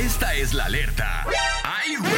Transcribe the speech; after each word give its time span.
Esta 0.00 0.34
es 0.34 0.54
la 0.54 0.64
alerta. 0.64 1.26
¡Ay, 1.62 1.94
güey! 1.96 2.10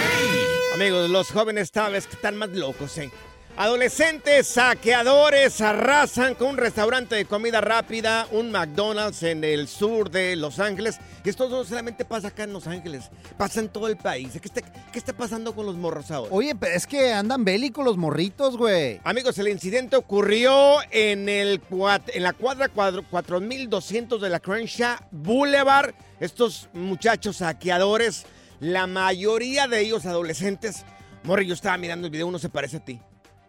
Amigos, 0.74 1.10
los 1.10 1.32
jóvenes 1.32 1.64
esta 1.64 1.88
vez 1.88 2.06
están 2.08 2.36
más 2.36 2.50
locos, 2.50 2.96
¿eh? 2.98 3.10
Adolescentes 3.54 4.46
saqueadores 4.46 5.60
arrasan 5.60 6.34
con 6.34 6.48
un 6.48 6.56
restaurante 6.56 7.16
de 7.16 7.26
comida 7.26 7.60
rápida, 7.60 8.26
un 8.32 8.50
McDonald's 8.50 9.22
en 9.24 9.44
el 9.44 9.68
sur 9.68 10.10
de 10.10 10.36
Los 10.36 10.58
Ángeles. 10.58 10.98
Y 11.22 11.28
esto 11.28 11.50
no 11.50 11.62
solamente 11.62 12.06
pasa 12.06 12.28
acá 12.28 12.44
en 12.44 12.54
Los 12.54 12.66
Ángeles, 12.66 13.10
pasa 13.36 13.60
en 13.60 13.68
todo 13.68 13.88
el 13.88 13.98
país. 13.98 14.30
¿Qué 14.32 14.48
está, 14.48 14.62
qué 14.62 14.98
está 14.98 15.12
pasando 15.12 15.54
con 15.54 15.66
los 15.66 15.76
morros 15.76 16.10
ahora? 16.10 16.30
Oye, 16.32 16.54
pero 16.54 16.74
es 16.74 16.86
que 16.86 17.12
andan 17.12 17.44
bélicos 17.44 17.84
los 17.84 17.98
morritos, 17.98 18.56
güey. 18.56 19.00
Amigos, 19.04 19.36
el 19.38 19.48
incidente 19.48 19.96
ocurrió 19.96 20.78
en, 20.90 21.28
el, 21.28 21.62
cuat- 21.62 22.10
en 22.14 22.22
la 22.22 22.32
cuadra 22.32 22.68
cuadro- 22.72 23.04
4200 23.10 24.20
de 24.22 24.30
la 24.30 24.40
Crenshaw 24.40 24.96
Boulevard. 25.10 25.92
Estos 26.20 26.70
muchachos 26.72 27.36
saqueadores, 27.36 28.24
la 28.60 28.86
mayoría 28.86 29.68
de 29.68 29.80
ellos 29.80 30.06
adolescentes. 30.06 30.84
Morri, 31.24 31.46
yo 31.46 31.52
estaba 31.54 31.76
mirando 31.76 32.06
el 32.06 32.10
video, 32.10 32.26
uno 32.26 32.38
se 32.38 32.48
parece 32.48 32.78
a 32.78 32.80
ti. 32.84 32.98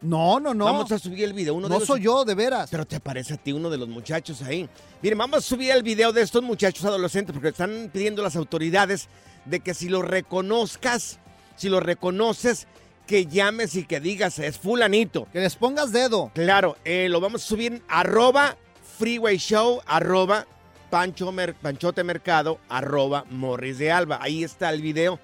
No, 0.03 0.39
no, 0.39 0.53
no. 0.53 0.65
Vamos 0.65 0.91
a 0.91 0.99
subir 0.99 1.23
el 1.23 1.33
video. 1.33 1.55
Uno 1.55 1.67
de 1.67 1.73
no 1.73 1.79
los- 1.79 1.87
soy 1.87 2.01
yo, 2.01 2.25
de 2.25 2.35
veras. 2.35 2.69
Pero 2.69 2.85
te 2.85 2.99
parece 2.99 3.33
a 3.35 3.37
ti 3.37 3.51
uno 3.53 3.69
de 3.69 3.77
los 3.77 3.87
muchachos 3.89 4.41
ahí. 4.41 4.69
Miren, 5.01 5.17
vamos 5.17 5.37
a 5.39 5.41
subir 5.41 5.71
el 5.71 5.81
video 5.83 6.11
de 6.13 6.21
estos 6.21 6.43
muchachos 6.43 6.83
adolescentes 6.85 7.33
porque 7.33 7.49
están 7.49 7.89
pidiendo 7.91 8.21
las 8.21 8.35
autoridades 8.35 9.07
de 9.45 9.59
que 9.61 9.73
si 9.73 9.89
lo 9.89 10.01
reconozcas, 10.01 11.19
si 11.55 11.69
lo 11.69 11.79
reconoces, 11.79 12.67
que 13.07 13.25
llames 13.25 13.75
y 13.75 13.85
que 13.85 13.99
digas, 13.99 14.39
es 14.39 14.57
fulanito. 14.57 15.27
Que 15.33 15.39
les 15.39 15.55
pongas 15.55 15.91
dedo. 15.91 16.31
Claro, 16.33 16.77
eh, 16.85 17.07
lo 17.09 17.19
vamos 17.19 17.43
a 17.43 17.47
subir 17.47 17.73
en 17.73 17.83
arroba 17.87 18.55
freeway 18.97 19.37
show, 19.37 19.81
arroba 19.85 20.45
pancho 20.89 21.31
mer- 21.31 21.55
panchote 21.55 22.03
mercado, 22.03 22.59
arroba 22.69 23.25
morris 23.29 23.77
de 23.77 23.91
alba. 23.91 24.19
Ahí 24.21 24.43
está 24.43 24.69
el 24.69 24.81
video 24.81 25.19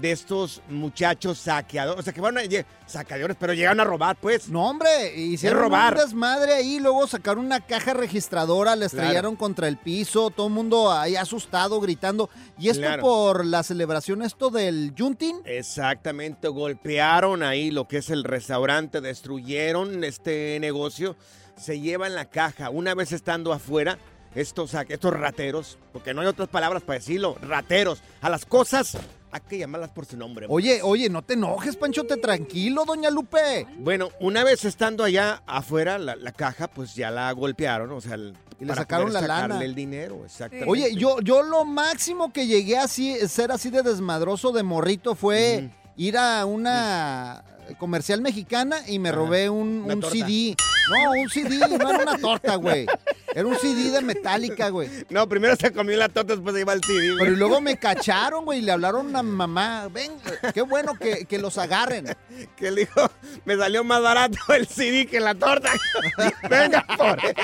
de 0.00 0.12
estos 0.12 0.62
muchachos 0.68 1.38
saqueadores. 1.38 2.00
O 2.00 2.02
sea, 2.02 2.12
que 2.12 2.20
van 2.20 2.38
a 2.38 2.42
saqueadores, 2.86 3.36
pero 3.38 3.54
llegaron 3.54 3.80
a 3.80 3.84
robar, 3.84 4.16
pues. 4.16 4.48
No, 4.48 4.68
hombre, 4.68 5.14
hicieron 5.16 5.58
robar. 5.60 5.94
un 5.94 6.00
desmadre 6.00 6.54
ahí, 6.54 6.78
luego 6.80 7.06
sacaron 7.06 7.44
una 7.44 7.60
caja 7.60 7.94
registradora, 7.94 8.76
la 8.76 8.86
estrellaron 8.86 9.36
contra 9.36 9.68
el 9.68 9.76
piso, 9.78 10.30
todo 10.30 10.48
el 10.48 10.52
mundo 10.52 10.92
ahí 10.92 11.16
asustado, 11.16 11.80
gritando. 11.80 12.28
Y 12.58 12.68
esto 12.68 12.82
Claro. 12.82 13.02
por 13.02 13.46
la 13.46 13.62
celebración 13.62 14.22
esto 14.22 14.50
del 14.50 14.92
Juntin. 14.98 15.40
Exactamente, 15.44 16.48
golpearon 16.48 17.42
ahí 17.42 17.70
lo 17.70 17.88
que 17.88 17.98
es 17.98 18.10
el 18.10 18.24
restaurante, 18.24 19.00
destruyeron 19.00 20.04
este 20.04 20.58
negocio, 20.60 21.16
se 21.56 21.80
llevan 21.80 22.14
la 22.14 22.26
caja. 22.26 22.70
Una 22.70 22.94
vez 22.94 23.12
estando 23.12 23.52
afuera, 23.52 23.98
estos, 24.34 24.74
estos 24.88 25.12
rateros, 25.12 25.78
porque 25.92 26.12
no 26.14 26.20
hay 26.20 26.26
otras 26.26 26.48
palabras 26.48 26.82
para 26.82 26.98
decirlo, 26.98 27.36
rateros, 27.42 28.02
a 28.20 28.28
las 28.30 28.44
cosas 28.44 28.96
hay 29.30 29.40
que 29.48 29.58
llamarlas 29.58 29.90
por 29.90 30.06
su 30.06 30.16
nombre. 30.16 30.46
Oye, 30.48 30.80
oye, 30.82 31.08
no 31.10 31.22
te 31.22 31.34
enojes, 31.34 31.76
Panchote, 31.76 32.16
tranquilo, 32.16 32.84
doña 32.86 33.10
Lupe. 33.10 33.66
Bueno, 33.78 34.10
una 34.20 34.44
vez 34.44 34.64
estando 34.64 35.02
allá 35.04 35.42
afuera, 35.46 35.98
la, 35.98 36.14
la 36.16 36.30
caja, 36.32 36.68
pues 36.68 36.94
ya 36.94 37.10
la 37.10 37.30
golpearon, 37.32 37.90
o 37.90 38.00
sea, 38.00 38.14
el- 38.14 38.36
Y 38.60 38.64
le 38.64 38.74
sacaron 38.74 39.12
la 39.12 39.20
lana. 39.22 39.64
el 39.64 39.74
dinero, 39.74 40.24
exactamente. 40.24 40.70
Oye, 40.70 40.94
yo, 40.94 41.20
yo 41.20 41.42
lo 41.42 41.64
máximo 41.64 42.32
que 42.32 42.46
llegué 42.46 42.78
a 42.78 42.86
ser 42.86 43.50
así 43.50 43.70
de 43.70 43.82
desmadroso 43.82 44.52
de 44.52 44.62
morrito 44.62 45.16
fue 45.16 45.68
ir 45.96 46.16
a 46.16 46.44
una 46.46 47.42
comercial 47.78 48.20
mexicana 48.20 48.78
y 48.86 48.98
me 48.98 49.12
robé 49.12 49.48
un, 49.50 49.90
un. 49.90 50.02
CD. 50.02 50.56
No, 50.90 51.12
un 51.12 51.28
CD, 51.30 51.58
no 51.58 51.90
era 51.90 52.02
una 52.02 52.18
torta, 52.18 52.56
güey. 52.56 52.86
Era 53.34 53.46
un 53.46 53.56
CD 53.56 53.90
de 53.90 54.00
metálica, 54.02 54.68
güey. 54.68 54.88
No, 55.08 55.28
primero 55.28 55.56
se 55.56 55.72
comió 55.72 55.96
la 55.96 56.08
torta, 56.08 56.34
después 56.34 56.54
se 56.54 56.60
iba 56.60 56.72
el 56.72 56.84
CD. 56.84 57.08
güey. 57.08 57.18
Pero 57.18 57.32
y 57.32 57.36
luego 57.36 57.60
me 57.60 57.76
cacharon, 57.78 58.44
güey, 58.44 58.58
y 58.58 58.62
le 58.62 58.72
hablaron 58.72 59.14
a 59.16 59.22
mamá. 59.22 59.88
Ven, 59.88 60.12
qué 60.52 60.62
bueno 60.62 60.94
que, 60.94 61.24
que 61.24 61.38
los 61.38 61.56
agarren. 61.58 62.14
que 62.56 62.70
le 62.70 62.82
dijo, 62.82 63.10
me 63.44 63.56
salió 63.56 63.82
más 63.82 64.02
barato 64.02 64.36
el 64.54 64.66
CD 64.66 65.06
que 65.06 65.20
la 65.20 65.34
torta. 65.34 65.72
Venga 66.50 66.84
por 66.96 67.24
él. 67.24 67.34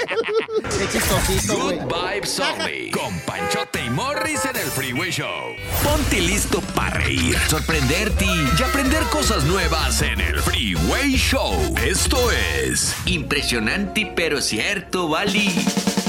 Qué 0.79 0.89
chistosito, 0.93 1.57
güey. 1.57 1.79
Good 1.79 1.93
vibes 1.93 2.41
only. 2.41 2.91
Con 2.91 3.19
Panchote 3.21 3.85
y 3.85 3.91
Morris 3.91 4.45
en 4.45 4.57
el 4.57 4.67
Freeway 4.71 5.11
Show. 5.11 5.57
Ponte 5.83 6.21
listo 6.21 6.61
para 6.75 6.91
reír, 7.01 7.37
sorprenderte 7.49 8.27
y 8.27 8.63
aprender 8.63 9.03
cosas 9.05 9.45
nuevas 9.45 10.03
en 10.13 10.21
el 10.21 10.41
Freeway 10.41 11.13
Show. 11.13 11.53
Esto 11.87 12.17
es 12.33 12.95
Impresionante, 13.07 14.13
pero 14.17 14.41
cierto, 14.41 15.09
Bali. 15.09 15.51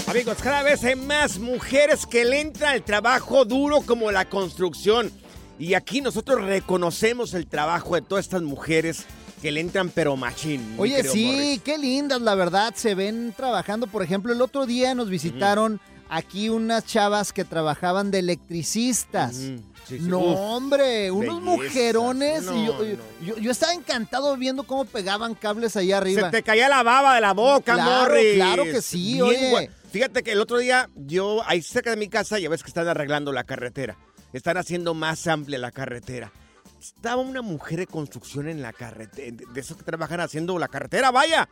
Amigos, 0.08 0.38
cada 0.42 0.64
vez 0.64 0.84
hay 0.84 0.96
más 0.96 1.38
mujeres 1.38 2.06
que 2.06 2.26
le 2.26 2.42
entran 2.42 2.74
al 2.74 2.84
trabajo 2.84 3.46
duro 3.46 3.82
como 3.82 4.12
la 4.12 4.26
construcción. 4.26 5.12
Y 5.60 5.76
aquí 5.76 6.02
nosotros 6.02 6.42
reconocemos 6.42 7.34
el 7.34 7.46
trabajo 7.46 7.96
de 7.96 8.02
todas 8.02 8.26
estas 8.26 8.42
mujeres 8.42 9.06
que 9.42 9.52
le 9.52 9.62
entran 9.62 9.90
pero 9.90 10.16
machín. 10.18 10.76
Oye, 10.78 11.04
sí, 11.04 11.26
Morris. 11.26 11.62
qué 11.64 11.78
lindas, 11.78 12.22
la 12.22 12.36
verdad, 12.36 12.74
se 12.76 12.96
ven 12.96 13.34
trabajando. 13.38 13.88
Por 13.88 14.02
ejemplo, 14.02 14.34
el 14.34 14.42
otro 14.42 14.66
día 14.66 14.96
nos 14.96 15.10
visitaron 15.10 15.80
aquí 16.12 16.50
unas 16.50 16.86
chavas 16.86 17.32
que 17.34 17.46
trabajaban 17.46 18.12
de 18.12 18.20
electricistas. 18.20 19.36
Ujú, 19.38 19.64
sí, 19.88 19.98
sí. 19.98 20.00
No, 20.02 20.20
Uf, 20.20 20.38
hombre, 20.40 21.10
unos 21.10 21.42
bellezas. 21.42 21.66
mujerones. 21.66 22.44
y 22.44 22.66
yo, 22.66 22.78
No, 23.26 23.38
yo- 23.38 23.52
estaba 23.52 23.74
encantado 23.74 24.36
viendo 24.38 24.64
cómo 24.64 24.86
pegaban 24.86 25.34
cables 25.36 25.76
allá 25.78 25.98
arriba. 25.98 26.24
Se 26.26 26.30
te 26.32 26.44
caía 26.44 26.68
la 26.70 26.84
baba 26.84 27.16
de 27.16 27.22
la 27.22 27.34
boca, 27.34 27.74
Claro, 27.76 28.10
Morris. 28.10 28.36
claro 28.36 28.64
que 28.66 28.82
sí, 28.82 29.14
Bien 29.14 29.24
oye. 29.24 29.70
Fíjate 29.92 30.22
que 30.24 30.32
el 30.34 30.40
otro 30.42 30.58
día, 30.58 30.90
yo, 30.96 31.42
ahí 31.48 31.62
cerca 31.62 31.90
de 31.90 31.98
mi 31.98 32.08
casa, 32.08 32.40
ya 32.40 32.50
ves 32.50 32.62
que 32.64 32.70
están 32.70 32.88
arreglando 32.88 33.32
la 33.32 33.44
carretera. 33.44 33.98
Están 34.34 34.58
haciendo 34.58 34.94
más 34.94 35.28
amplia 35.28 35.58
la 35.60 35.72
carretera. 35.72 36.32
estaba 36.80 37.22
una 37.22 37.42
mujer 37.44 37.80
de 37.80 37.88
construcción 37.88 38.48
en 38.50 38.62
la 38.62 38.74
carretera, 38.74 39.38
de 39.54 39.60
esos 39.60 39.78
que 39.78 39.84
trabajan 39.84 40.20
haciendo 40.20 40.58
la 40.58 40.68
carretera, 40.68 41.12
vaya. 41.12 41.48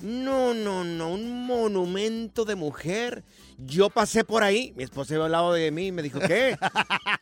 No, 0.00 0.52
no, 0.54 0.82
no, 0.84 1.10
un 1.12 1.46
monumento 1.46 2.44
de 2.44 2.56
mujer. 2.56 3.22
Yo 3.66 3.90
pasé 3.90 4.24
por 4.24 4.42
ahí, 4.42 4.72
mi 4.76 4.84
esposa 4.84 5.14
iba 5.14 5.26
al 5.26 5.32
lado 5.32 5.52
de 5.52 5.70
mí 5.70 5.88
y 5.88 5.92
me 5.92 6.02
dijo, 6.02 6.18
¿qué? 6.20 6.56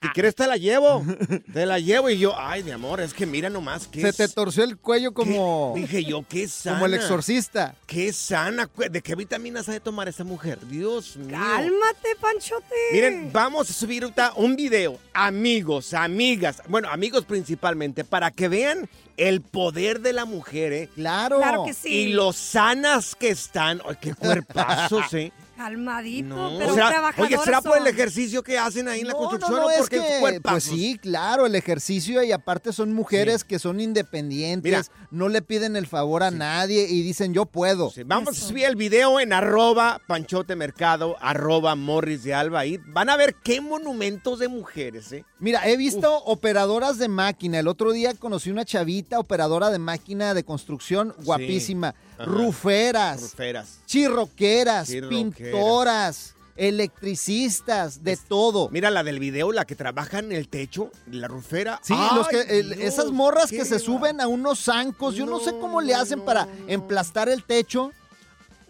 Si 0.03 0.09
quieres 0.11 0.35
te 0.35 0.47
la 0.47 0.57
llevo, 0.57 1.05
te 1.53 1.67
la 1.67 1.79
llevo. 1.79 2.11
Y 2.11 2.19
yo, 2.19 2.35
ay, 2.39 2.63
mi 2.63 2.71
amor, 2.71 3.01
es 3.01 3.13
que 3.13 3.27
mira 3.27 3.51
nomás 3.51 3.87
que 3.89 4.01
Se 4.01 4.13
te 4.13 4.29
torció 4.29 4.63
el 4.63 4.77
cuello 4.77 5.13
como, 5.13 5.73
Dije 5.75 6.05
yo, 6.05 6.25
qué 6.29 6.47
sana. 6.47 6.77
como 6.77 6.87
el 6.87 6.95
exorcista. 6.95 7.75
Qué 7.87 8.13
sana. 8.13 8.71
¿De 8.91 9.03
qué 9.03 9.15
vitaminas 9.15 9.69
ha 9.69 9.73
de 9.73 9.81
tomar 9.81 10.09
esa 10.09 10.23
mujer? 10.25 10.59
Dios 10.69 11.17
mío. 11.17 11.31
Cálmate, 11.37 12.09
Panchote. 12.21 12.75
Miren, 12.93 13.31
vamos 13.33 13.69
a 13.71 13.73
subir 13.73 14.05
ahorita 14.05 14.33
un 14.37 14.55
video, 14.55 14.99
amigos, 15.13 15.93
amigas, 15.95 16.63
bueno, 16.69 16.89
amigos 16.89 17.25
principalmente, 17.25 18.05
para 18.05 18.31
que 18.31 18.49
vean 18.49 18.89
el 19.17 19.41
poder 19.41 20.01
de 20.01 20.13
la 20.13 20.25
mujer, 20.25 20.73
¿eh? 20.73 20.89
Claro. 20.95 21.39
Claro 21.39 21.65
que 21.65 21.75
sí. 21.75 21.89
Y 21.89 22.09
lo 22.13 22.33
sanas 22.33 23.17
que 23.17 23.31
están. 23.31 23.83
Ay, 23.85 23.97
qué 24.01 24.15
cuerpazos, 24.15 25.13
¿eh? 25.15 25.33
Calmadito, 25.59 26.29
No. 26.37 26.57
pero 26.57 26.73
¿Será- 26.73 26.89
trabajadoras 26.91 27.33
oye, 27.33 27.45
¿será 27.45 27.61
por 27.61 27.77
el 27.79 27.87
ejercicio 27.89 28.45
que 28.45 28.57
hacen 28.57 28.87
ahí 28.87 29.01
en 29.01 29.09
la 29.09 29.15
construcción 29.15 29.51
no, 29.53 29.59
no, 29.63 29.67
o 29.67 29.71
es 29.71 29.79
porque 29.81 29.97
que, 30.01 30.21
cuerpazos? 30.21 30.69
pues 30.71 30.81
sí, 30.81 30.99
claro, 30.99 31.47
el 31.47 31.55
ejercicio 31.57 32.23
y 32.23 32.31
aparte 32.31 32.73
son 32.73 32.93
mujeres 32.95 33.43
que 33.43 33.59
son 33.59 33.81
independientes, 33.81 34.63
Mira. 34.63 35.09
no 35.11 35.29
le 35.29 35.43
piden 35.43 35.75
el 35.75 35.89
favor 35.89 36.23
a 36.23 36.31
nadie 36.31 36.87
y 36.89 37.03
dicen 37.03 37.35
yo 37.35 37.45
puedo. 37.45 37.91
Sí, 37.91 38.05
vamos 38.05 38.41
a 38.41 38.47
subir 38.47 38.67
el 38.67 38.77
video 38.77 39.19
en 39.19 39.33
arroba 39.33 40.01
panchote 40.07 40.55
mercado, 40.55 41.17
arroba 41.21 41.75
morris 41.75 42.23
de 42.23 42.35
alba. 42.35 42.61
Ahí 42.61 42.79
van 42.87 43.09
a 43.11 43.17
ver 43.17 43.35
qué 43.43 43.61
monumentos 43.61 44.39
de 44.39 44.47
mujeres, 44.49 45.11
¿eh? 45.13 45.25
Mira, 45.41 45.69
he 45.69 45.77
visto 45.77 46.19
operadoras 46.25 46.99
de 46.99 47.09
máquina. 47.09 47.59
El 47.59 47.67
otro 47.67 47.91
día 47.91 48.15
conocí 48.15 48.51
una 48.51 48.65
chavita 48.65 49.19
operadora 49.19 49.71
de 49.71 49.79
máquina 49.81 50.35
de 50.35 50.45
construcción 50.45 51.15
guapísima. 51.25 51.95
Ajá. 52.19 52.25
Ruferas, 52.31 53.21
Ruferas. 53.23 53.79
chirroqueras, 53.87 54.89
Chirroqueras. 54.89 55.35
pintoras, 55.35 56.35
electricistas, 56.57 58.03
de 58.03 58.17
todo. 58.17 58.69
Mira 58.71 58.91
la 58.91 59.05
del 59.05 59.19
video, 59.21 59.53
la 59.53 59.65
que 59.65 59.75
trabaja 59.77 60.19
en 60.19 60.33
el 60.33 60.49
techo, 60.49 60.91
la 61.11 61.29
rufera. 61.29 61.81
Sí, 61.83 61.95
¡Ay, 61.97 62.17
los 62.17 62.29
que, 62.29 62.41
el- 62.59 62.71
Dios! 62.75 62.81
esas 62.95 63.11
morras 63.13 63.51
que 63.51 63.65
se 63.65 63.79
suben 63.79 64.21
a 64.21 64.27
unos 64.27 64.65
zancos, 64.65 65.15
yo 65.15 65.27
no, 65.27 65.39
sé 65.41 65.53
cómo 65.59 65.81
le 65.81 65.95
hacen 65.95 66.21
para 66.25 66.49
emplastar 66.67 67.29
el 67.29 67.45
techo. 67.45 67.93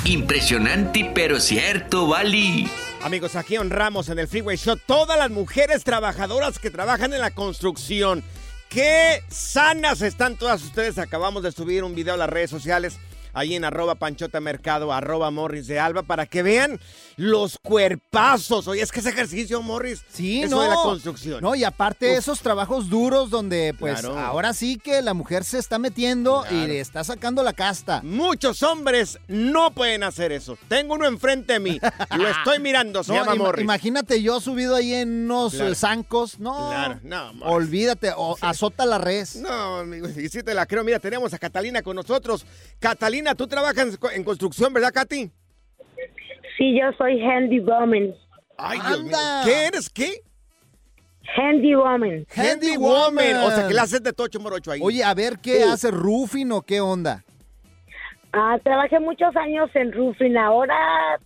Impresionante 0.05 1.11
pero 1.15 1.41
cierto, 1.41 2.07
Bali. 2.07 2.71
Amigos, 3.03 3.37
aquí 3.37 3.57
honramos 3.57 4.09
en 4.09 4.19
el 4.19 4.29
Freeway 4.29 4.57
Show 4.57 4.77
todas 4.87 5.19
las 5.19 5.31
mujeres 5.31 5.85
trabajadoras 5.85 6.59
que 6.59 6.71
trabajan 6.71 7.13
en 7.13 7.21
la 7.21 7.31
construcción. 7.31 8.23
Qué 8.69 9.23
sanas 9.29 10.03
están 10.03 10.37
todas 10.37 10.63
ustedes. 10.63 10.99
Acabamos 10.99 11.43
de 11.43 11.53
subir 11.53 11.85
un 11.85 11.95
video 11.95 12.15
a 12.15 12.17
las 12.19 12.31
redes 12.31 12.51
sociales. 12.51 12.99
Ahí 13.37 13.55
en 13.55 13.65
arroba 13.65 13.95
panchota 13.97 14.41
mercado, 14.41 14.93
arroba 14.93 15.31
morris 15.31 15.67
de 15.67 15.79
alba, 15.79 16.03
para 16.03 16.25
que 16.27 16.43
vean 16.43 16.81
los 17.17 17.59
cuerpazos. 17.63 18.67
Oye, 18.69 18.83
es 18.83 18.91
que 18.93 19.01
ese 19.01 19.11
ejercicio, 19.11 19.61
Morris, 19.63 20.03
Sí, 20.13 20.43
eso 20.43 20.57
no. 20.57 20.63
de 20.63 20.69
la 20.69 20.77
construcción. 20.77 21.41
No, 21.43 21.55
y 21.55 21.65
aparte 21.65 22.13
Uf. 22.13 22.19
esos 22.19 22.41
trabajos 22.41 22.89
duros 22.89 23.31
donde 23.31 23.75
pues 23.79 24.01
Claro. 24.01 24.19
ahora 24.19 24.53
sí 24.53 24.79
que 24.79 25.03
la 25.03 25.15
mujer 25.15 25.45
se 25.45 25.59
está 25.59 25.79
metiendo 25.79 26.45
y 26.51 26.67
le 26.67 26.81
está 26.81 27.05
sacando 27.05 27.43
la 27.43 27.53
casta. 27.53 28.01
Muchos 28.03 28.63
hombres 28.63 29.19
no 29.29 29.71
pueden 29.73 30.03
hacer 30.03 30.33
eso. 30.33 30.57
Tengo 30.69 30.95
uno 30.95 31.07
enfrente 31.07 31.55
de 31.55 31.61
mí. 31.61 31.79
Lo 32.17 32.29
estoy 32.29 32.59
mirando, 32.59 33.05
se 33.05 33.13
No, 33.13 33.19
llama 33.19 33.35
Morris. 33.35 33.63
Imagínate 33.65 34.23
yo 34.23 34.41
subido 34.41 34.75
ahí 34.77 34.95
en 34.95 35.25
unos 35.25 35.55
Claro. 35.55 35.73
eh, 35.73 35.75
zancos. 35.75 36.39
No, 36.39 36.69
Claro, 36.71 37.01
no, 37.03 37.33
Morris. 37.35 37.55
olvídate, 37.55 38.13
o 38.17 38.37
azota 38.41 38.87
la 38.87 38.99
res. 38.99 39.37
No, 39.37 39.79
amigo, 39.79 40.09
y 40.09 40.29
sí 40.29 40.43
te 40.43 40.55
la 40.55 40.67
creo. 40.67 40.85
Mira, 40.85 40.99
tenemos 41.01 41.35
a 41.35 41.39
Catalina 41.39 41.83
con 41.83 41.97
nosotros. 41.97 42.47
Catalina, 42.79 43.26
tú 43.35 43.47
trabajas 43.47 43.99
en- 44.15 44.25
construcción, 44.25 44.73
¿verdad, 44.73 44.93
Katy? 44.93 45.31
Sí, 46.57 46.79
yo 46.79 46.91
soy 46.97 47.21
handy 47.23 47.61
woman. 47.61 48.15
Ay, 48.57 48.79
Dios 48.87 49.03
mío. 49.05 49.17
¿Qué 49.45 49.67
eres? 49.67 49.91
¿Qué? 49.91 50.23
Handy 51.37 51.75
woman. 51.75 52.27
Handy 52.35 52.77
woman. 52.77 53.37
O 53.45 53.51
sea, 53.51 53.67
que 53.69 53.75
le 53.75 53.81
haces 53.81 54.03
de 54.03 54.13
tocho 54.13 54.39
morocho 54.41 54.71
ahí. 54.71 54.81
Oye, 54.83 55.03
a 55.05 55.13
ver 55.13 55.39
qué 55.39 55.57
Sí. 55.57 55.63
hace 55.63 55.91
Rufin 55.91 56.53
o 56.53 56.63
qué 56.63 56.81
onda. 56.81 57.25
Ah, 58.33 58.59
trabajé 58.63 59.01
muchos 59.01 59.35
años 59.37 59.71
en 59.75 59.93
roofing. 59.93 60.37
Ahora 60.37 60.77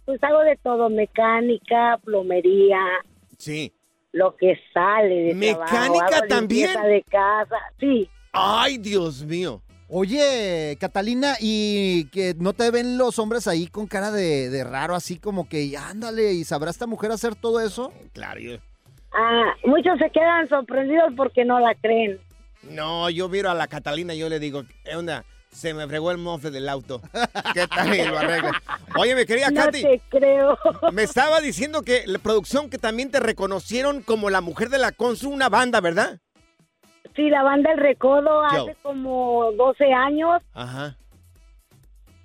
pues 0.05 0.23
hago 0.23 0.41
de 0.41 0.56
todo, 0.62 0.88
mecánica, 0.91 1.99
plomería, 2.05 2.79
Sí. 3.37 3.73
lo 4.12 4.37
que 4.37 4.56
sale 4.73 5.14
de 5.14 5.35
¿Mecánica 5.35 5.67
trabajo. 5.67 6.14
Hago 6.14 6.26
también? 6.29 6.70
de 6.82 7.03
casa. 7.11 7.56
Sí. 7.81 8.08
Ay, 8.32 8.79
Dios 8.79 9.25
mío. 9.25 9.61
Oye, 9.92 10.76
Catalina, 10.78 11.34
y 11.40 12.04
que 12.10 12.34
no 12.38 12.52
te 12.52 12.70
ven 12.70 12.96
los 12.96 13.19
hombres 13.19 13.48
ahí 13.48 13.66
con 13.66 13.88
cara 13.88 14.12
de, 14.12 14.48
de 14.48 14.62
raro, 14.62 14.94
así 14.94 15.19
como 15.19 15.48
que 15.48 15.76
ándale, 15.76 16.32
¿y 16.32 16.44
sabrá 16.44 16.70
esta 16.70 16.87
mujer 16.87 17.10
hacer 17.10 17.34
todo 17.34 17.60
eso? 17.60 17.92
Claro. 18.12 18.38
yo- 18.41 18.56
Ah, 19.12 19.53
muchos 19.65 19.98
se 19.98 20.08
quedan 20.10 20.48
sorprendidos 20.48 21.12
porque 21.17 21.44
no 21.44 21.58
la 21.58 21.74
creen. 21.74 22.20
No, 22.62 23.10
yo 23.10 23.29
miro 23.29 23.50
a 23.50 23.55
la 23.55 23.67
Catalina 23.67 24.15
y 24.15 24.19
yo 24.19 24.29
le 24.29 24.38
digo, 24.38 24.62
¿qué 24.84 24.94
onda? 24.94 25.24
Se 25.50 25.74
me 25.74 25.88
fregó 25.88 26.12
el 26.12 26.19
mofle 26.19 26.53
del 26.53 26.69
auto. 26.69 27.03
¿Qué 27.53 27.67
tal? 27.67 27.93
Y 27.93 28.05
lo 28.05 28.17
arregla. 28.17 28.62
Oye, 28.96 29.17
mi 29.17 29.24
querida 29.26 29.50
No 29.50 29.65
Katy. 29.65 29.82
te 29.82 30.00
creo. 30.08 30.56
Me 30.93 31.03
estaba 31.03 31.41
diciendo 31.41 31.82
que 31.82 32.05
la 32.06 32.20
producción 32.20 32.70
que 32.70 32.79
también 32.79 33.10
te 33.10 33.19
reconocieron 33.19 34.03
como 34.03 34.31
la 34.31 34.41
mujer 34.41 34.69
de 34.69 34.79
la 34.79 34.93
constru, 34.93 35.31
una 35.31 35.48
banda, 35.48 35.81
¿verdad? 35.81 36.20
Sí, 37.17 37.29
la 37.29 37.43
banda 37.43 37.72
El 37.72 37.79
Recodo 37.79 38.43
Yo. 38.52 38.62
hace 38.62 38.76
como 38.82 39.52
12 39.52 39.93
años. 39.93 40.43
Ajá. 40.55 40.96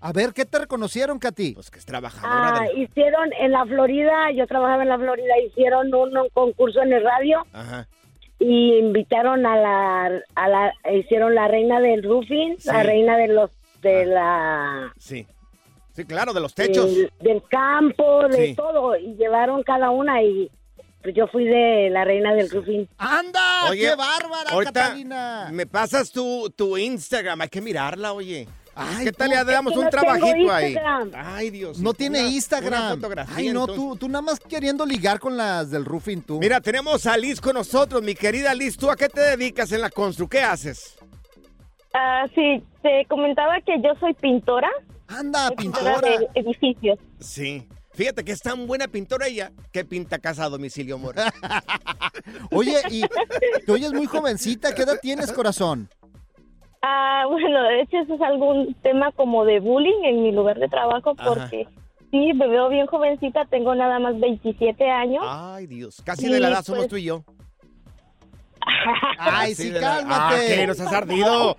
A 0.02 0.12
ver, 0.14 0.34
¿qué 0.34 0.46
te 0.46 0.60
reconocieron, 0.60 1.18
Katy? 1.18 1.54
Pues 1.54 1.72
que 1.72 1.80
es 1.80 1.86
trabajadora 1.86 2.60
Ah, 2.60 2.64
de... 2.66 2.80
hicieron 2.82 3.30
en 3.40 3.52
la 3.52 3.66
Florida, 3.66 4.32
yo 4.36 4.46
trabajaba 4.46 4.84
en 4.84 4.90
la 4.90 5.00
Florida, 5.00 5.34
hicieron 5.48 5.94
un, 5.94 6.16
un 6.16 6.30
concurso 6.30 6.82
en 6.84 6.94
el 6.94 7.04
radio 7.04 7.44
Ajá. 7.54 7.88
y 8.38 8.76
invitaron 8.78 9.46
a 9.48 9.56
la, 9.58 10.22
a 10.36 10.48
la 10.48 10.74
hicieron 10.94 11.34
la 11.34 11.48
reina 11.48 11.80
del 11.80 12.04
roofing, 12.04 12.58
Sí. 12.60 12.70
Ah. 12.70 12.74
la 12.78 12.84
reina 12.84 13.18
de 13.18 13.28
los 13.30 13.50
de 13.82 14.06
la 14.06 14.94
Sí. 14.98 15.26
Sí, 15.94 16.06
claro, 16.06 16.34
de 16.34 16.42
los 16.42 16.54
techos. 16.54 16.94
del, 16.94 17.12
del 17.22 17.42
campo, 17.50 18.28
de 18.28 18.48
Sí. 18.48 18.56
todo 18.56 18.96
y 18.98 19.16
llevaron 19.16 19.64
cada 19.64 19.90
una 19.90 20.22
y 20.22 20.52
yo 21.14 21.28
fui 21.28 21.46
de 21.46 21.90
la 21.92 22.04
reina 22.06 22.34
del 22.34 22.50
roofing. 22.50 22.88
¡Anda! 22.98 23.70
Oye, 23.70 23.82
¡Qué 23.90 23.96
bárbara, 23.96 24.50
Ahorita 24.52 24.72
Catalina! 24.74 25.50
me 25.52 25.66
pasas 25.66 26.12
tu, 26.12 26.50
tu 26.56 26.78
Instagram, 26.78 27.42
hay 27.42 27.50
que 27.50 27.62
mirarla, 27.62 28.14
oye. 28.14 28.48
Ay, 28.78 29.06
¿Qué 29.06 29.12
tal 29.14 29.30
le 29.30 29.42
damos 29.46 29.72
es 29.72 29.76
que 29.76 29.80
un 29.80 29.86
no 29.86 29.90
trabajito 29.90 30.52
ahí? 30.52 30.66
Instagram. 30.74 31.12
Ay, 31.16 31.50
Dios. 31.50 31.80
No 31.80 31.94
tiene 31.94 32.20
Una- 32.20 32.30
Instagram. 32.30 33.02
Una 33.06 33.26
Ay, 33.34 33.50
no, 33.54 33.68
tú, 33.68 33.96
tú 33.96 34.10
nada 34.10 34.22
más 34.22 34.38
queriendo 34.40 34.86
ligar 34.86 35.18
con 35.20 35.38
las 35.38 35.72
del 35.72 35.86
roofing, 35.86 36.22
tú. 36.22 36.40
Mira, 36.40 36.60
tenemos 36.60 37.06
a 37.06 37.16
Liz 37.18 37.40
con 37.40 37.54
nosotros, 37.54 38.04
mi 38.04 38.16
querida 38.16 38.54
Liz. 38.54 38.76
¿Tú 38.76 38.90
a 38.92 38.98
qué 38.98 39.08
te 39.08 39.22
dedicas 39.22 39.72
en 39.72 39.80
la 39.80 39.90
constru? 39.90 40.28
¿Qué 40.28 40.42
haces? 40.42 40.98
Ah, 41.94 42.26
sí, 42.36 42.62
te 42.82 43.06
comentaba 43.08 43.54
que 43.66 43.82
yo 43.82 43.92
soy 44.02 44.14
pintora, 44.16 44.68
Anda, 45.08 45.52
pintora 45.52 45.96
pintora. 46.02 46.18
de 46.20 46.28
edificios. 46.42 47.00
Sí. 47.20 47.66
Fíjate 47.96 48.24
que 48.26 48.32
es 48.34 48.42
tan 48.42 48.68
buena 48.68 48.88
pintora 48.88 49.28
ella 49.28 49.52
que 49.72 49.86
pinta 49.86 50.20
casa 50.20 50.46
a 50.46 50.50
domicilio, 50.50 50.96
amor. 50.96 51.16
Oye, 52.52 52.76
y 52.92 53.04
te 53.66 53.72
oyes 53.72 53.94
muy 53.94 54.06
jovencita. 54.06 54.76
¿Qué 54.76 54.84
edad 54.84 55.00
tienes, 55.02 55.32
corazón? 55.32 55.90
Ah, 56.82 57.24
bueno, 57.30 57.64
de 57.64 57.82
hecho 57.82 57.98
eso 57.98 58.16
es 58.16 58.22
algún 58.22 58.76
tema 58.84 59.12
como 59.14 59.46
de 59.46 59.60
bullying 59.60 60.04
en 60.04 60.24
mi 60.24 60.32
lugar 60.32 60.60
de 60.60 60.68
trabajo 60.68 61.16
Ajá. 61.18 61.30
porque 61.30 61.68
sí, 62.12 62.34
me 62.34 62.48
veo 62.48 62.70
bien 62.70 62.86
jovencita, 62.86 63.46
tengo 63.46 63.74
nada 63.74 63.98
más 64.00 64.20
27 64.20 64.90
años. 64.90 65.24
Ay, 65.28 65.66
Dios. 65.68 66.02
Casi 66.06 66.28
de 66.28 66.40
la 66.40 66.50
edad 66.50 66.64
somos 66.64 66.82
pues. 66.82 66.90
tú 66.90 66.98
y 66.98 67.04
yo. 67.06 67.24
Ay, 69.20 69.56
sí, 69.56 69.72
la- 69.72 69.80
cálmate. 69.80 70.36
Ah, 70.36 70.42
¿qué? 70.48 70.68
Nos 70.68 70.80
has 70.80 70.92
ardido. 70.94 71.56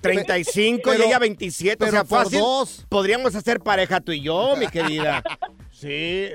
35 0.00 0.82
Pero- 0.84 1.04
y 1.04 1.06
ella 1.08 1.18
27. 1.18 1.74
o 1.74 1.78
pero 1.78 1.90
sea, 1.90 2.04
por 2.04 2.24
fácil. 2.24 2.40
dos. 2.40 2.86
Podríamos 2.88 3.34
hacer 3.34 3.60
pareja 3.60 4.00
tú 4.00 4.12
y 4.12 4.22
yo, 4.22 4.54
mi 4.56 4.66
querida. 4.68 5.22
Sí. 5.84 6.30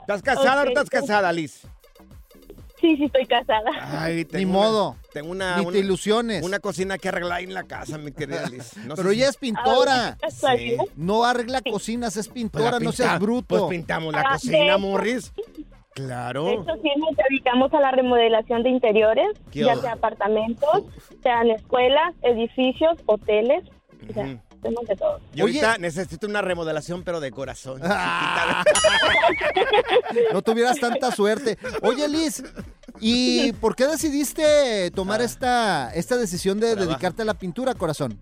¿Estás 0.00 0.22
casada 0.22 0.52
o 0.52 0.64
no 0.64 0.70
Ok. 0.72 0.78
estás 0.78 0.90
casada, 0.90 1.32
Liz? 1.32 1.62
Sí, 2.80 2.96
sí, 2.96 3.04
estoy 3.04 3.26
casada. 3.26 3.70
Ay, 3.80 4.26
Ni 4.32 4.44
una- 4.44 4.52
modo. 4.52 4.96
Tengo 5.12 5.30
una, 5.30 5.56
Ni 5.56 5.62
una, 5.62 5.72
te 5.72 5.78
ilusiones. 5.80 6.42
una 6.42 6.60
cocina 6.60 6.96
que 6.98 7.08
arreglar 7.08 7.42
en 7.42 7.52
la 7.54 7.64
casa, 7.64 7.98
mi 7.98 8.10
querida 8.12 8.46
Liz. 8.50 8.76
No 8.86 8.94
Pero 8.96 9.10
sé 9.10 9.14
ella 9.16 9.28
es 9.28 9.36
pintora. 9.36 10.16
Sí. 10.28 10.76
No 10.96 11.24
arregla 11.24 11.60
cocinas, 11.62 12.16
es 12.16 12.28
Pues 12.28 12.34
pintora, 12.34 12.78
no 12.80 12.92
seas 12.92 13.18
bruto. 13.20 13.46
Pues 13.68 13.78
pintamos 13.78 14.12
la 14.14 14.20
Ah, 14.22 14.32
cocina, 14.32 14.58
de- 14.72 14.78
Morris. 14.78 15.32
De 15.34 15.42
Claro. 16.06 16.48
hecho, 16.48 16.74
sí 16.82 16.90
nos 16.98 17.16
dedicamos 17.28 17.72
a 17.74 17.80
la 17.80 17.90
remodelación 17.90 18.62
de 18.62 18.70
interiores, 18.70 19.26
¿Qué 19.50 19.60
ya 19.64 19.76
sea 19.76 19.92
apartamentos, 19.92 20.84
sean 21.22 21.50
escuelas, 21.50 22.14
edificios, 22.22 22.96
hoteles, 23.06 23.64
o 24.08 24.12
sea. 24.14 24.38
Hacemos 24.60 24.86
de 24.86 24.96
todo. 24.96 25.18
Yo 25.34 25.44
ahorita 25.44 25.78
necesito 25.78 26.26
una 26.26 26.42
remodelación, 26.42 27.02
pero 27.02 27.20
de 27.20 27.30
corazón. 27.30 27.80
Ah. 27.84 28.62
No 30.32 30.42
tuvieras 30.42 30.78
tanta 30.80 31.10
suerte. 31.12 31.56
Oye, 31.82 32.08
Liz, 32.08 32.42
¿y 33.00 33.52
por 33.54 33.74
qué 33.76 33.86
decidiste 33.86 34.90
tomar 34.92 35.20
esta, 35.20 35.92
esta 35.94 36.16
decisión 36.16 36.58
de 36.60 36.74
dedicarte 36.76 37.22
a 37.22 37.24
la 37.24 37.34
pintura, 37.34 37.74
corazón? 37.74 38.20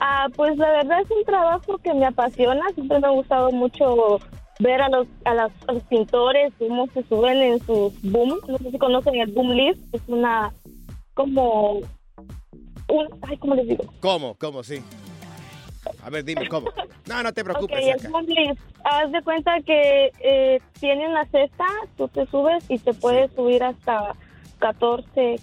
Ah, 0.00 0.26
pues 0.34 0.56
la 0.56 0.70
verdad 0.70 1.00
es 1.00 1.10
un 1.10 1.24
trabajo 1.24 1.78
que 1.78 1.92
me 1.94 2.06
apasiona, 2.06 2.62
siempre 2.74 2.98
me 3.00 3.06
ha 3.08 3.10
gustado 3.10 3.50
mucho 3.50 4.18
ver 4.60 4.80
a 4.82 4.88
los, 4.88 5.06
a, 5.24 5.34
las- 5.34 5.52
a 5.66 5.72
los 5.72 5.82
pintores, 5.84 6.52
cómo 6.58 6.86
se 6.92 7.02
suben 7.04 7.36
en 7.38 7.58
sus 7.64 7.92
boom, 8.02 8.38
no 8.48 8.58
sé 8.58 8.70
si 8.70 8.78
conocen 8.78 9.16
el 9.16 9.30
boom 9.32 9.50
lift, 9.52 9.80
es 9.94 10.02
una, 10.06 10.52
como, 11.14 11.80
un, 12.88 13.08
ay, 13.22 13.36
¿cómo 13.38 13.54
les 13.54 13.68
digo? 13.68 13.84
¿Cómo? 14.00 14.34
¿Cómo? 14.34 14.62
Sí. 14.62 14.82
A 16.02 16.10
ver, 16.10 16.24
dime, 16.24 16.48
¿cómo? 16.48 16.68
No, 17.06 17.22
no 17.22 17.32
te 17.32 17.42
preocupes. 17.44 17.84
haz 18.84 19.12
de 19.12 19.22
cuenta 19.22 19.60
que 19.64 20.10
eh, 20.20 20.60
tiene 20.80 21.08
una 21.08 21.24
cesta, 21.26 21.64
tú 21.96 22.08
te 22.08 22.26
subes 22.26 22.64
y 22.68 22.78
te 22.78 22.92
puedes 22.94 23.32
subir 23.32 23.62
hasta 23.62 24.14
14, 24.58 25.36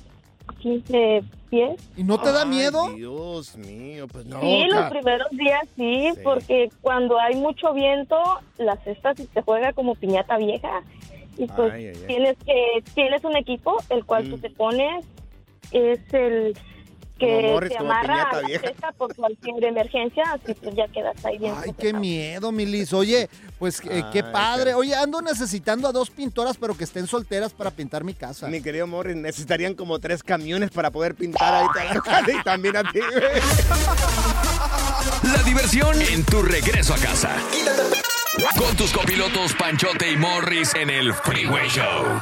15 0.59 1.23
pies. 1.49 1.89
¿Y 1.95 2.03
no 2.03 2.19
te 2.19 2.31
da 2.31 2.43
Ay, 2.43 2.49
miedo? 2.49 2.89
Dios 2.95 3.55
mío, 3.57 4.07
pues 4.07 4.25
no. 4.25 4.39
Sí, 4.41 4.65
los 4.71 4.89
primeros 4.89 5.29
días 5.31 5.61
sí, 5.75 6.09
Sí. 6.13 6.21
porque 6.23 6.69
cuando 6.81 7.19
hay 7.19 7.35
mucho 7.35 7.73
viento, 7.73 8.17
la 8.57 8.75
cesta 8.77 9.13
sí 9.15 9.27
te 9.33 9.41
juega 9.41 9.73
como 9.73 9.95
piñata 9.95 10.37
vieja. 10.37 10.83
Y 11.37 11.47
pues 11.47 11.73
Ay, 11.73 11.91
tienes 12.07 12.37
que 12.45 12.83
tienes 12.93 13.23
un 13.23 13.35
equipo 13.35 13.75
el 13.89 14.05
cual 14.05 14.29
tú 14.29 14.37
Mm. 14.37 14.41
te 14.41 14.49
pones 14.51 15.05
es 15.71 15.99
el 16.13 16.55
que 17.17 17.60
te 17.69 17.77
como 17.77 17.91
amarra 17.91 18.24
a 18.24 18.41
la 18.41 18.48
vieja. 18.48 18.67
cesta 18.67 18.91
por 18.91 19.15
cualquier 19.15 19.63
emergencia, 19.63 20.24
así 20.34 20.53
pues 20.53 20.75
ya 20.75 20.88
quedas 20.88 21.24
ahí 21.25 21.38
bien. 21.38 21.53
Ay, 21.57 21.74
qué 21.77 21.93
miedo, 21.93 22.51
mi 22.51 22.65
Liz. 22.65 22.93
Oye, 22.93 23.29
pues 23.57 23.81
eh, 23.89 24.03
qué 24.12 24.22
Ay, 24.25 24.31
padre. 24.31 24.74
Oye, 24.74 24.95
ando 24.95 25.22
necesitando 25.22 25.88
a 25.88 25.91
dos 25.91 26.10
pintoras, 26.10 26.57
pero 26.57 26.75
que 26.75 26.84
estén 26.84 27.07
solteras 27.07 27.53
para 27.53 27.72
pintar 27.72 28.03
mi 28.03 28.13
casa. 28.13 28.48
Mi 28.48 28.62
querido 28.62 28.88
Morris, 28.88 29.15
necesitarían 29.15 29.75
como 29.75 30.00
tres 30.00 30.24
camiones 30.24 30.72
para 30.72 30.91
poder 30.91 31.15
pintar 31.15 31.53
ahí 31.53 31.67
toda 31.74 31.93
la 31.93 32.01
casa 32.01 32.31
y 32.31 32.43
también 32.43 32.77
a 32.77 32.84
ti. 32.91 33.00
La 35.24 35.43
diversión 35.43 36.01
en 36.01 36.24
tu 36.25 36.41
regreso 36.41 36.93
a 36.93 36.98
casa. 36.98 37.36
Con 38.57 38.75
tus 38.75 38.91
copilotos 38.91 39.53
Panchote 39.53 40.12
y 40.12 40.17
Morris 40.17 40.75
en 40.75 40.89
el 40.89 41.13
Freeway 41.13 41.67
Show. 41.69 42.22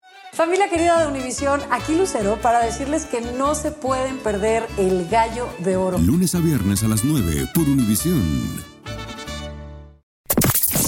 Familia 0.33 0.69
querida 0.69 0.99
de 0.99 1.07
Univisión, 1.07 1.61
aquí 1.69 1.93
Lucero 1.93 2.37
para 2.41 2.63
decirles 2.63 3.05
que 3.05 3.21
no 3.21 3.53
se 3.53 3.69
pueden 3.69 4.17
perder 4.17 4.65
el 4.77 5.07
gallo 5.09 5.47
de 5.59 5.75
oro. 5.75 5.97
Lunes 5.99 6.33
a 6.35 6.39
viernes 6.39 6.83
a 6.83 6.87
las 6.87 7.03
9 7.03 7.49
por 7.53 7.65
Univisión. 7.65 8.63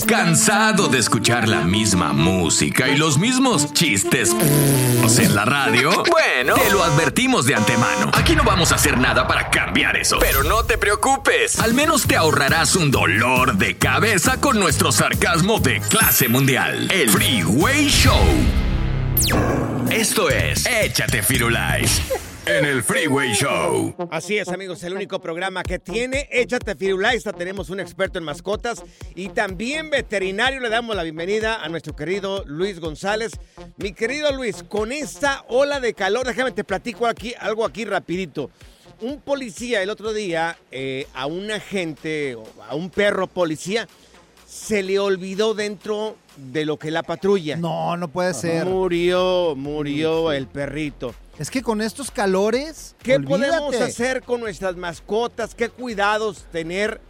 ¿Cansado 0.08 0.88
de 0.88 0.98
escuchar 0.98 1.48
la 1.48 1.62
misma 1.62 2.14
música 2.14 2.88
y 2.88 2.98
los 2.98 3.20
mismos 3.20 3.74
chistes 3.74 4.32
en 4.32 5.36
la 5.36 5.46
radio? 5.46 6.04
Bueno, 6.10 6.56
te 6.56 6.72
lo 6.72 6.82
advertimos 6.82 7.46
de 7.46 7.56
antemano. 7.56 8.12
Aquí 8.14 8.36
no 8.36 8.44
vamos 8.44 8.72
a 8.72 8.76
hacer 8.76 8.98
nada 8.98 9.28
para 9.28 9.50
cambiar 9.50 9.98
eso. 9.98 10.18
Pero 10.20 10.44
no 10.44 10.64
te 10.64 10.78
preocupes. 10.78 11.60
Al 11.60 11.74
menos 11.74 12.08
te 12.08 12.16
ahorrarás 12.16 12.76
un 12.76 12.92
dolor 12.92 13.58
de 13.58 13.78
cabeza 13.78 14.40
con 14.42 14.60
nuestro 14.60 14.92
sarcasmo 14.92 15.60
de 15.60 15.80
clase 15.82 16.28
mundial. 16.28 16.90
El 16.92 17.10
Freeway 17.10 17.88
Show. 17.88 18.73
Esto 19.90 20.30
es 20.30 20.66
Échate 20.66 21.22
Firulais 21.24 22.02
en 22.46 22.66
el 22.66 22.84
Freeway 22.84 23.34
Show. 23.34 23.96
Así 24.12 24.38
es, 24.38 24.50
amigos, 24.50 24.84
el 24.84 24.94
único 24.94 25.22
programa 25.22 25.64
que 25.64 25.80
tiene 25.80 26.28
Échate 26.32 26.76
Firulaista. 26.76 27.32
Tenemos 27.32 27.70
un 27.70 27.80
experto 27.80 28.20
en 28.20 28.26
mascotas 28.26 28.84
y 29.16 29.30
también 29.30 29.90
veterinario. 29.90 30.60
Le 30.60 30.70
damos 30.70 30.96
la 30.96 31.04
bienvenida 31.04 31.64
a 31.64 31.70
nuestro 31.70 31.96
querido 31.96 32.44
Luis 32.48 32.80
González. 32.80 33.32
Mi 33.78 33.94
querido 33.94 34.32
Luis, 34.34 34.64
con 34.64 34.92
esta 34.92 35.46
ola 35.48 35.80
de 35.80 35.94
calor, 35.94 36.28
déjame 36.28 36.52
te 36.52 36.64
platico 36.64 37.08
aquí 37.08 37.34
algo 37.40 37.66
aquí 37.66 37.86
rapidito. 37.86 38.50
Un 39.00 39.22
policía 39.22 39.82
el 39.82 39.90
otro 39.90 40.12
día 40.12 40.58
eh, 40.72 41.08
a 41.14 41.28
un 41.28 41.50
agente, 41.50 42.36
a 42.68 42.76
un 42.76 42.90
perro 42.90 43.28
policía, 43.28 43.88
se 44.46 44.84
le 44.84 45.00
olvidó 45.00 45.54
dentro 45.54 46.18
de 46.38 46.66
lo 46.66 46.78
que 46.78 46.92
la 46.92 47.04
patrulla. 47.04 47.56
No, 47.58 47.96
no 47.98 48.08
puede 48.08 48.34
ser. 48.34 48.66
Murió, 48.66 49.54
murió 49.56 50.32
el 50.32 50.48
perrito. 50.48 51.14
Es 51.40 51.50
que 51.50 51.62
con 51.64 51.82
estos 51.82 52.12
calores, 52.12 52.96
¿Qué 53.02 53.16
olvídate. 53.16 53.48
podemos 53.58 53.76
hacer 53.82 54.22
con 54.24 54.40
nuestras 54.42 54.76
mascotas? 54.76 55.56
¿Qué 55.56 55.70
cuidados 55.70 56.46
tener 56.52 57.02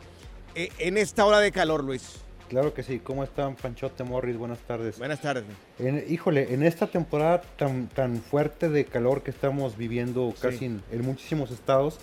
eh, 0.55 0.69
en 0.79 0.97
esta 0.97 1.25
hora 1.25 1.39
de 1.39 1.51
calor, 1.51 1.83
Luis? 1.83 2.19
Claro 2.49 2.73
que 2.73 2.83
sí. 2.83 2.99
¿Cómo 2.99 3.23
están, 3.23 3.55
Panchote 3.55 4.03
Morris? 4.03 4.37
Buenas 4.37 4.59
tardes. 4.59 4.99
Buenas 4.99 5.19
tardes. 5.21 5.43
En- 5.79 6.05
híjole, 6.07 6.53
en 6.53 6.61
esta 6.63 6.85
temporada 6.87 7.41
tan, 7.57 7.87
tan 7.87 8.21
fuerte 8.21 8.69
de 8.69 8.85
calor 8.85 9.23
que 9.23 9.31
estamos 9.31 9.75
viviendo 9.75 10.31
Sí. 10.35 10.41
casi 10.41 10.65
en, 10.65 10.83
en 10.91 11.03
muchísimos 11.03 11.49
estados, 11.49 11.97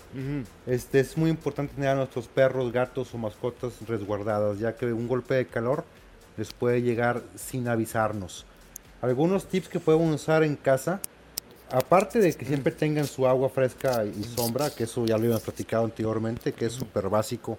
este, 0.67 0.99
es 0.99 1.17
muy 1.17 1.29
importante 1.29 1.73
tener 1.75 1.89
a 1.91 1.95
nuestros 1.95 2.27
perros, 2.27 2.71
gatos 2.73 3.13
o 3.13 3.17
mascotas 3.17 3.73
resguardadas, 3.87 4.59
ya 4.59 4.75
que 4.75 4.87
un 4.87 5.07
golpe 5.07 5.35
de 5.35 5.45
calor 5.47 5.85
les 6.37 6.51
puede 6.53 6.81
llegar 6.81 7.21
sin 7.35 7.67
avisarnos. 7.67 8.45
Algunos 9.01 9.47
tips 9.47 9.67
que 9.69 9.79
pueden 9.79 10.01
usar 10.11 10.43
en 10.43 10.55
casa, 10.55 10.99
aparte 11.71 12.19
de 12.19 12.33
que 12.33 12.45
siempre 12.45 12.71
tengan 12.71 13.05
su 13.05 13.27
agua 13.27 13.49
fresca 13.49 14.03
y 14.05 14.23
sombra, 14.23 14.69
que 14.69 14.83
eso 14.83 15.05
ya 15.05 15.15
lo 15.17 15.23
habíamos 15.23 15.41
platicado 15.41 15.85
anteriormente, 15.85 16.53
que 16.53 16.65
es 16.65 16.73
súper 16.73 17.09
básico 17.09 17.57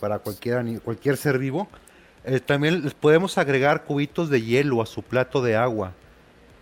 para 0.00 0.18
cualquier, 0.18 0.80
cualquier 0.80 1.16
ser 1.16 1.38
vivo, 1.38 1.68
eh, 2.24 2.40
también 2.40 2.82
les 2.82 2.94
podemos 2.94 3.38
agregar 3.38 3.84
cubitos 3.84 4.28
de 4.30 4.42
hielo 4.42 4.82
a 4.82 4.86
su 4.86 5.02
plato 5.02 5.42
de 5.42 5.56
agua. 5.56 5.92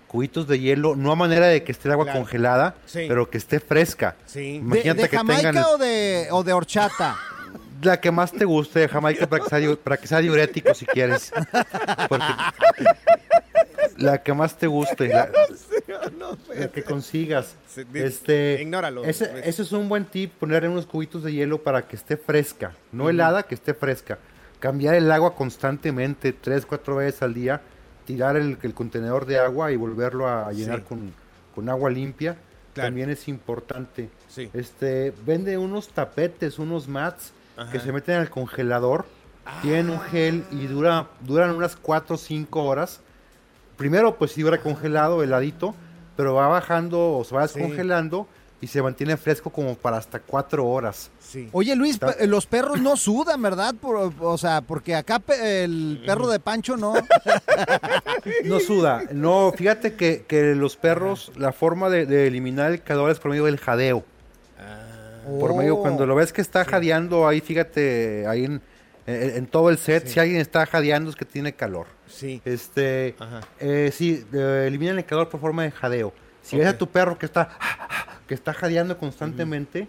Cubitos 0.08 0.48
de 0.48 0.58
hielo, 0.58 0.96
no 0.96 1.12
a 1.12 1.14
manera 1.16 1.46
de 1.46 1.62
que 1.62 1.70
esté 1.70 1.86
el 1.88 1.92
agua 1.92 2.06
Claro. 2.06 2.20
congelada, 2.20 2.74
Sí. 2.84 3.04
pero 3.06 3.30
que 3.30 3.38
esté 3.38 3.60
fresca. 3.60 4.16
¿De, 4.34 4.54
Imagínate 4.56 5.02
de 5.02 5.08
que 5.08 5.16
Jamaica 5.16 5.52
tengan 5.52 5.64
o, 5.66 5.78
de, 5.78 6.28
o 6.32 6.42
de 6.42 6.52
horchata? 6.52 7.16
La 7.82 8.00
que 8.00 8.10
más 8.10 8.32
te 8.32 8.44
guste 8.44 8.80
de 8.80 8.88
Jamaica 8.88 9.26
para 9.28 9.42
que 9.44 9.48
sea, 9.50 9.76
para 9.76 9.96
que 9.96 10.06
sea 10.06 10.18
diurético 10.18 10.74
si 10.74 10.86
quieres. 10.86 11.32
Porque- 12.08 12.24
la 13.96 14.22
que 14.22 14.32
más 14.32 14.56
te 14.56 14.66
guste, 14.66 15.08
la, 15.08 15.30
la 16.56 16.68
que 16.68 16.82
consigas. 16.82 17.54
Este, 17.92 18.58
ignóralo. 18.62 19.04
Ese, 19.04 19.30
ese 19.44 19.62
es 19.62 19.72
un 19.72 19.88
buen 19.88 20.06
tip, 20.06 20.32
ponerle 20.38 20.68
unos 20.68 20.86
cubitos 20.86 21.22
de 21.22 21.32
hielo 21.32 21.62
para 21.62 21.86
que 21.86 21.96
esté 21.96 22.16
fresca, 22.16 22.74
no 22.92 23.10
helada, 23.10 23.42
que 23.42 23.54
esté 23.54 23.74
fresca. 23.74 24.18
Cambiar 24.58 24.94
el 24.94 25.10
agua 25.10 25.34
constantemente, 25.34 26.32
tres, 26.32 26.64
cuatro 26.66 26.96
veces 26.96 27.22
al 27.22 27.34
día, 27.34 27.60
tirar 28.06 28.36
el, 28.36 28.56
el 28.62 28.74
contenedor 28.74 29.26
de 29.26 29.38
agua 29.38 29.70
y 29.72 29.76
volverlo 29.76 30.28
a, 30.28 30.50
llenar 30.52 30.78
Sí. 30.80 30.84
con, 30.88 31.12
con 31.54 31.68
agua 31.68 31.90
limpia. 31.90 32.36
también 32.72 33.10
es 33.10 33.28
importante. 33.28 34.08
Sí. 34.28 34.48
Este, 34.54 35.12
vende 35.26 35.58
unos 35.58 35.88
tapetes, 35.88 36.58
unos 36.58 36.88
mats 36.88 37.32
Ajá. 37.60 37.72
que 37.72 37.80
se 37.80 37.92
meten 37.92 38.16
al 38.16 38.30
congelador. 38.30 39.04
Tienen 39.62 39.90
un 39.90 40.00
gel 40.00 40.44
y 40.50 40.66
dura, 40.66 41.08
duran 41.20 41.50
unas 41.54 41.76
4 41.76 42.14
o 42.14 42.18
5 42.18 42.62
horas. 42.64 43.00
Primero, 43.76 44.16
pues 44.16 44.32
sí 44.32 44.42
dura 44.42 44.58
congelado, 44.58 45.22
heladito, 45.22 45.74
pero 46.16 46.34
va 46.34 46.46
bajando 46.48 47.16
o 47.18 47.24
se 47.24 47.34
va 47.34 47.48
Sí. 47.48 47.58
descongelando 47.58 48.26
y 48.60 48.66
se 48.66 48.82
mantiene 48.82 49.16
fresco 49.16 49.50
como 49.50 49.74
para 49.74 49.96
hasta 49.96 50.20
4 50.20 50.66
horas. 50.66 51.10
Sí. 51.18 51.48
Oye, 51.52 51.74
Luis, 51.74 51.98
pe- 51.98 52.26
los 52.26 52.44
perros 52.46 52.80
no 52.80 52.94
sudan, 52.96 53.40
¿verdad? 53.40 53.74
Por- 53.80 54.12
o 54.20 54.38
sea, 54.38 54.60
porque 54.60 54.94
acá 54.94 55.18
pe- 55.18 55.64
el 55.64 56.02
perro 56.04 56.28
de 56.28 56.38
Pancho 56.40 56.76
no. 56.76 56.92
No 58.44 58.60
suda. 58.60 59.02
No, 59.12 59.52
fíjate 59.56 59.94
que, 59.94 60.24
que 60.28 60.54
los 60.54 60.76
perros, 60.76 61.32
la 61.36 61.52
forma 61.52 61.88
de, 61.88 62.06
de 62.06 62.26
eliminar 62.26 62.70
el 62.72 62.82
calor 62.82 63.10
es 63.10 63.18
por 63.18 63.30
medio 63.30 63.46
del 63.46 63.58
jadeo. 63.58 64.04
Por 65.38 65.54
medio, 65.54 65.76
Oh. 65.76 65.80
cuando 65.82 66.06
lo 66.06 66.14
ves 66.14 66.32
que 66.32 66.40
está 66.40 66.64
jadeando 66.64 67.26
ahí, 67.28 67.40
fíjate, 67.40 68.26
ahí 68.26 68.44
en, 68.46 68.60
en- 69.06 69.36
en 69.36 69.46
todo 69.46 69.70
el 69.70 69.78
set, 69.78 70.06
si 70.06 70.18
alguien 70.20 70.40
está 70.40 70.66
jadeando 70.66 71.10
es 71.10 71.16
que 71.16 71.24
tiene 71.24 71.54
calor. 71.54 71.86
Sí. 72.06 72.40
Este, 72.44 73.14
eh, 73.60 73.90
sí, 73.92 74.24
eh, 74.32 74.64
eliminan 74.66 74.98
el 74.98 75.04
calor 75.04 75.28
por 75.28 75.40
forma 75.40 75.62
de 75.64 75.70
jadeo. 75.70 76.12
Si 76.42 76.56
ves 76.56 76.66
a 76.66 76.76
tu 76.78 76.88
perro 76.88 77.18
que 77.18 77.26
está, 77.26 77.50
que 78.26 78.34
está 78.34 78.52
jadeando 78.52 78.96
constantemente, 78.98 79.86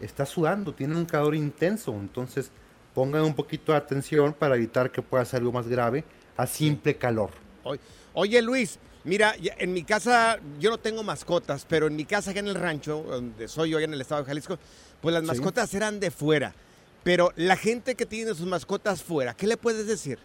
está 0.00 0.26
sudando, 0.26 0.72
tiene 0.74 0.96
un 0.96 1.06
calor 1.06 1.34
intenso. 1.34 1.92
Entonces, 1.98 2.50
pongan 2.94 3.22
un 3.22 3.34
poquito 3.34 3.72
de 3.72 3.78
atención 3.78 4.32
para 4.34 4.54
evitar 4.56 4.90
que 4.90 5.02
pueda 5.02 5.24
ser 5.24 5.40
algo 5.40 5.52
más 5.52 5.66
grave 5.66 6.04
a 6.36 6.46
simple 6.46 6.96
calor. 6.96 7.30
Oy- 7.64 7.80
Oye, 8.12 8.40
Luis, 8.42 8.78
mira, 9.04 9.34
en 9.58 9.72
mi 9.72 9.84
casa 9.84 10.38
yo 10.58 10.70
no 10.70 10.78
tengo 10.78 11.02
mascotas, 11.02 11.64
pero 11.68 11.86
en 11.86 11.96
mi 11.96 12.04
casa 12.04 12.30
acá 12.32 12.40
en 12.40 12.48
el 12.48 12.54
rancho, 12.54 13.02
donde 13.02 13.48
soy 13.48 13.70
yo, 13.70 13.78
allá 13.78 13.84
en 13.86 13.94
el 13.94 14.00
estado 14.00 14.22
de 14.22 14.26
Jalisco, 14.26 14.58
pues 15.00 15.12
las 15.12 15.22
Sí. 15.22 15.28
mascotas 15.28 15.72
eran 15.74 16.00
de 16.00 16.10
fuera. 16.10 16.54
Pero 17.02 17.32
la 17.36 17.56
gente 17.56 17.94
que 17.96 18.06
tiene 18.06 18.34
sus 18.34 18.46
mascotas 18.46 19.02
fuera, 19.02 19.34
¿qué 19.34 19.46
le 19.46 19.56
puedes 19.58 19.86
decir? 19.86 20.18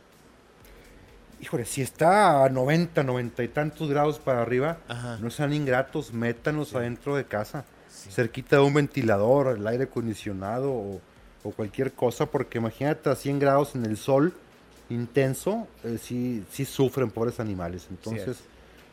Híjole, 1.42 1.66
si 1.66 1.82
está 1.82 2.44
a 2.44 2.50
90, 2.50 3.02
90 3.04 3.44
y 3.44 3.48
tantos 3.48 3.90
grados 3.90 4.20
para 4.20 4.42
arriba, 4.42 4.78
Ajá. 4.88 5.18
no 5.22 5.30
sean 5.30 5.54
ingratos, 5.54 6.12
métanos 6.14 6.76
adentro 6.76 7.16
de 7.16 7.26
casa, 7.26 7.64
cerquita 7.90 8.58
de 8.58 8.62
un 8.62 8.74
ventilador, 8.74 9.58
el 9.58 9.66
aire 9.68 9.86
acondicionado 9.86 10.72
o, 10.72 11.02
o 11.44 11.52
cualquier 11.52 11.94
cosa, 11.94 12.26
porque 12.26 12.58
imagínate 12.58 13.10
a 13.10 13.16
100 13.16 13.40
grados 13.40 13.76
en 13.76 13.86
el 13.86 13.96
sol 13.98 14.34
intenso, 14.90 15.68
eh, 15.84 15.98
sí, 16.02 16.44
sí 16.52 16.66
sufren 16.66 17.10
pobres 17.10 17.40
animales. 17.40 17.88
Entonces, 17.90 18.40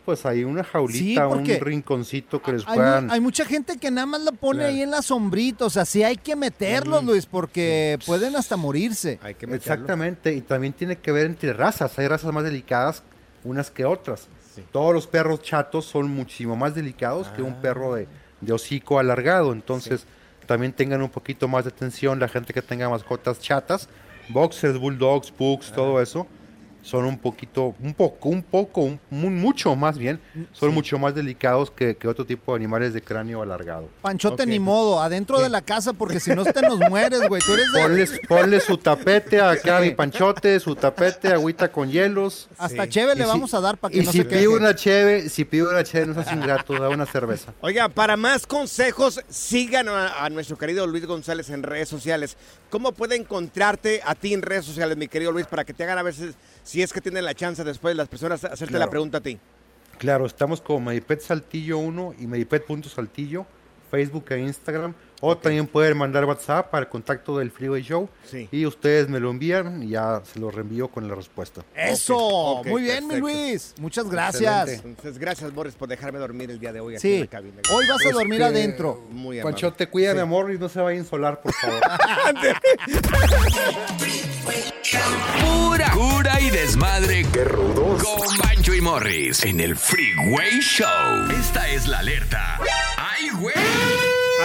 pues 0.06 0.24
hay 0.24 0.44
una 0.44 0.64
jaulita, 0.64 1.26
un 1.28 1.44
rinconcito 1.44 2.40
que 2.40 2.52
les 2.52 2.64
puedan... 2.64 3.10
hay 3.10 3.20
mucha 3.20 3.44
gente 3.44 3.76
que 3.76 3.90
nada 3.90 4.06
más 4.06 4.22
lo 4.22 4.32
pone 4.32 4.60
Claro. 4.60 4.72
ahí 4.74 4.80
en 4.82 4.90
la 4.92 5.02
sombrita. 5.02 5.66
O 5.66 5.70
sea, 5.70 5.84
sí 5.84 6.02
hay 6.02 6.16
que 6.16 6.34
meterlos, 6.36 7.04
Luis, 7.04 7.26
porque 7.26 7.98
pueden 8.06 8.34
hasta 8.36 8.56
morirse. 8.56 9.18
Hay 9.22 9.34
que 9.34 9.44
Exactamente, 9.46 10.32
y 10.32 10.40
también 10.40 10.72
tiene 10.72 10.96
que 10.96 11.12
ver 11.12 11.26
entre 11.26 11.52
razas. 11.52 11.98
Hay 11.98 12.06
razas 12.08 12.32
más 12.32 12.44
delicadas 12.44 13.02
unas 13.44 13.70
que 13.70 13.84
otras. 13.84 14.28
Todos 14.72 14.94
los 14.94 15.06
perros 15.06 15.42
chatos 15.42 15.84
son 15.84 16.08
muchísimo 16.08 16.56
más 16.56 16.74
delicados 16.74 17.28
que 17.28 17.42
un 17.42 17.52
Ah. 17.52 17.60
perro 17.60 17.94
de, 17.94 18.08
de 18.40 18.52
hocico 18.54 18.98
alargado. 18.98 19.52
Entonces, 19.52 20.06
también 20.46 20.72
tengan 20.72 21.02
un 21.02 21.10
poquito 21.10 21.46
más 21.48 21.64
de 21.64 21.70
atención 21.70 22.18
la 22.20 22.28
gente 22.28 22.54
que 22.54 22.62
tenga 22.62 22.88
mascotas 22.88 23.40
chatas. 23.40 23.88
Boxers, 24.28 24.78
bulldogs, 24.78 25.30
pugs, 25.30 25.72
todo 25.72 26.00
eso. 26.00 26.26
Son 26.86 27.04
un 27.04 27.18
poquito, 27.18 27.74
un 27.80 27.94
poco, 27.94 28.28
un 28.28 28.44
poco, 28.44 28.82
un- 28.82 29.00
mucho 29.10 29.74
más 29.74 29.98
bien, 29.98 30.20
son 30.52 30.72
mucho 30.72 30.98
más 31.00 31.16
delicados 31.16 31.68
que, 31.72 31.96
que 31.96 32.06
otro 32.06 32.24
tipo 32.24 32.52
de 32.52 32.56
animales 32.58 32.94
de 32.94 33.02
cráneo 33.02 33.42
alargado. 33.42 33.88
Panchote, 34.02 34.44
Ok. 34.44 34.48
ni 34.48 34.60
modo, 34.60 35.02
adentro 35.02 35.40
de 35.40 35.48
la 35.48 35.62
casa, 35.62 35.92
porque 35.94 36.20
si 36.20 36.30
no 36.32 36.44
te 36.44 36.62
nos 36.62 36.78
mueres, 36.88 37.26
güey. 37.28 37.42
Tú 37.44 37.54
eres 37.54 37.72
de- 37.72 37.82
Ponle, 37.82 38.06
ponle 38.28 38.60
su 38.60 38.78
tapete 38.78 39.40
acá 39.40 39.78
a 39.78 39.80
mi 39.80 39.90
panchote, 39.90 40.60
su 40.60 40.76
tapete, 40.76 41.26
agüita 41.32 41.72
con 41.72 41.90
hielos. 41.90 42.48
Hasta 42.56 42.88
cheve 42.88 43.16
le 43.16 43.24
si- 43.24 43.28
vamos 43.30 43.52
a 43.52 43.60
dar 43.60 43.76
para 43.78 43.90
que 43.92 43.98
Y 43.98 44.04
no 44.04 44.12
si 44.12 44.18
se 44.18 44.24
pide 44.24 44.46
una 44.46 44.72
cheve, 44.76 45.28
si 45.28 45.44
pide 45.44 45.64
una 45.64 45.82
cheve, 45.82 46.06
no 46.06 46.14
seas 46.14 46.32
ingrato, 46.32 46.74
da 46.74 46.88
una 46.88 47.04
cerveza. 47.06 47.52
Oiga, 47.62 47.88
para 47.88 48.16
más 48.16 48.46
consejos, 48.46 49.20
sigan 49.28 49.88
a, 49.88 50.24
a 50.24 50.30
nuestro 50.30 50.56
querido 50.56 50.86
Luis 50.86 51.04
González 51.04 51.50
en 51.50 51.64
redes 51.64 51.88
sociales. 51.88 52.36
¿Cómo 52.70 52.92
puede 52.92 53.16
encontrarte 53.16 54.00
a 54.04 54.14
ti 54.14 54.34
en 54.34 54.42
redes 54.42 54.64
sociales, 54.64 54.96
mi 54.96 55.08
querido 55.08 55.32
Luis, 55.32 55.46
para 55.46 55.64
que 55.64 55.72
te 55.74 55.82
hagan 55.82 55.98
a 55.98 56.02
veces, 56.02 56.34
si 56.66 56.82
es 56.82 56.92
que 56.92 57.00
tienen 57.00 57.24
la 57.24 57.32
chance 57.32 57.62
después 57.62 57.94
las 57.94 58.08
personas 58.08 58.44
hacerte 58.44 58.76
la 58.76 58.90
pregunta 58.90 59.18
a 59.18 59.20
ti? 59.20 59.38
Claro, 59.98 60.26
estamos 60.26 60.60
como 60.60 60.80
Medipet 60.80 61.20
Saltillo 61.20 61.78
1 61.78 62.16
y 62.18 62.26
Medipet.saltillo, 62.26 63.46
Facebook 63.88 64.26
e 64.30 64.40
Instagram. 64.40 64.92
O 65.20 65.36
también 65.36 65.66
pueden 65.66 65.96
mandar 65.96 66.24
WhatsApp 66.26 66.74
al 66.74 66.88
contacto 66.88 67.38
del 67.38 67.50
Freeway 67.50 67.82
Show. 67.82 68.08
Sí. 68.24 68.48
Y 68.52 68.66
ustedes 68.66 69.08
me 69.08 69.18
lo 69.18 69.30
envían 69.30 69.82
y 69.82 69.88
ya 69.90 70.20
se 70.30 70.38
lo 70.38 70.50
reenvío 70.50 70.88
con 70.88 71.08
la 71.08 71.14
respuesta. 71.14 71.62
Eso, 71.74 72.62
muy 72.66 72.82
bien, 72.82 73.06
mi. 73.08 73.16
Luis. 73.16 73.74
Muchas 73.78 74.08
gracias. 74.10 74.68
Excelente. 74.68 74.88
Entonces, 74.88 75.18
gracias, 75.18 75.54
Boris, 75.54 75.74
por 75.74 75.88
dejarme 75.88 76.18
dormir 76.18 76.50
el 76.50 76.58
día 76.60 76.72
de 76.72 76.80
hoy 76.80 76.96
aquí 76.96 77.06
en 77.08 77.14
Sí, 77.14 77.20
la 77.20 77.26
cabina. 77.28 77.56
hoy 77.72 77.86
vas 77.88 78.04
a 78.06 78.10
dormir 78.10 78.40
Este, 78.42 78.44
adentro. 78.58 79.02
Muy 79.10 79.38
amable. 79.40 79.54
Panchote, 79.54 79.86
cuídame, 79.88 80.20
amor, 80.20 80.52
y 80.52 80.58
no 80.58 80.68
se 80.68 80.80
vaya 80.80 80.96
a 80.98 81.00
insolar, 81.00 81.40
por 81.40 81.52
favor. 81.54 81.80
Pura 85.40 85.90
cura 85.92 86.40
y 86.40 86.50
desmadre. 86.50 87.24
¡Qué 87.32 87.44
rudos! 87.44 88.02
Con 88.02 88.38
Bancho 88.38 88.74
y 88.74 88.80
Morris 88.80 89.44
en 89.44 89.60
el 89.60 89.76
Freeway 89.76 90.60
Show. 90.60 91.30
Esta 91.40 91.68
es 91.68 91.86
la 91.86 91.98
alerta. 92.00 92.58
¡Ay, 92.96 93.28
güey! 93.38 93.54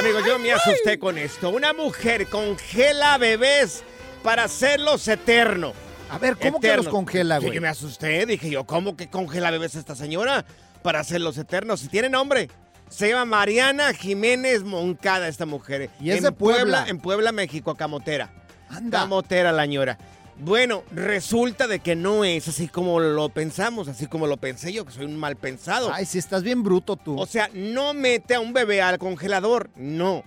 Amigos, 0.01 0.23
yo 0.25 0.39
me 0.39 0.51
asusté 0.51 0.97
con 0.97 1.17
esto. 1.19 1.49
Una 1.51 1.73
mujer 1.73 2.27
congela 2.27 3.19
bebés 3.19 3.83
para 4.23 4.45
hacerlos 4.45 5.07
eterno. 5.07 5.73
A 6.09 6.17
ver, 6.17 6.37
¿cómo 6.37 6.59
que 6.59 6.75
los 6.75 6.87
congela, 6.87 7.37
Sí, 7.37 7.41
güey? 7.43 7.53
que 7.53 7.61
me 7.61 7.67
asusté. 7.67 8.25
Dije 8.25 8.49
yo, 8.49 8.63
¿cómo 8.65 8.97
que 8.97 9.09
congela 9.09 9.51
bebés 9.51 9.75
esta 9.75 9.95
señora 9.95 10.43
para 10.81 10.99
hacerlos 10.99 11.37
eternos? 11.37 11.81
Si 11.81 11.87
tiene 11.87 12.09
nombre. 12.09 12.49
Se 12.89 13.09
llama 13.09 13.25
Mariana 13.25 13.93
Jiménez 13.93 14.63
Moncada 14.63 15.27
esta 15.27 15.45
mujer. 15.45 15.91
Y 16.01 16.09
es 16.09 16.17
en 16.17 16.23
de 16.23 16.31
Puebla. 16.31 16.85
En 16.87 16.97
Puebla, 16.99 17.31
México, 17.31 17.75
Camotera. 17.75 18.33
Anda. 18.69 19.01
Camotera 19.01 19.51
la 19.51 19.65
ñora. 19.67 19.99
Bueno, 20.43 20.83
resulta 20.89 21.67
de 21.67 21.81
que 21.81 21.95
no 21.95 22.25
es 22.25 22.47
así 22.47 22.67
como 22.67 22.99
lo 22.99 23.29
pensamos, 23.29 23.87
así 23.87 24.07
como 24.07 24.25
lo 24.25 24.37
pensé 24.37 24.73
yo, 24.73 24.85
que 24.85 24.91
soy 24.91 25.05
un 25.05 25.15
mal 25.15 25.35
pensado. 25.35 25.91
Ay, 25.93 26.07
si 26.07 26.17
estás 26.17 26.41
bien 26.41 26.63
bruto 26.63 26.95
tú. 26.95 27.15
O 27.19 27.27
sea, 27.27 27.47
no 27.53 27.93
mete 27.93 28.33
a 28.33 28.39
un 28.39 28.51
bebé 28.51 28.81
al 28.81 28.97
congelador, 28.97 29.69
no. 29.75 30.23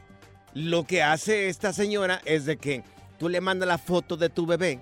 Lo 0.55 0.85
que 0.85 1.03
hace 1.03 1.49
esta 1.49 1.73
señora 1.73 2.23
es 2.27 2.45
de 2.45 2.59
que 2.59 2.85
tú 3.19 3.29
le 3.29 3.41
mandas 3.41 3.67
la 3.67 3.77
foto 3.77 4.17
de 4.17 4.29
tu 4.29 4.47
bebé 4.47 4.79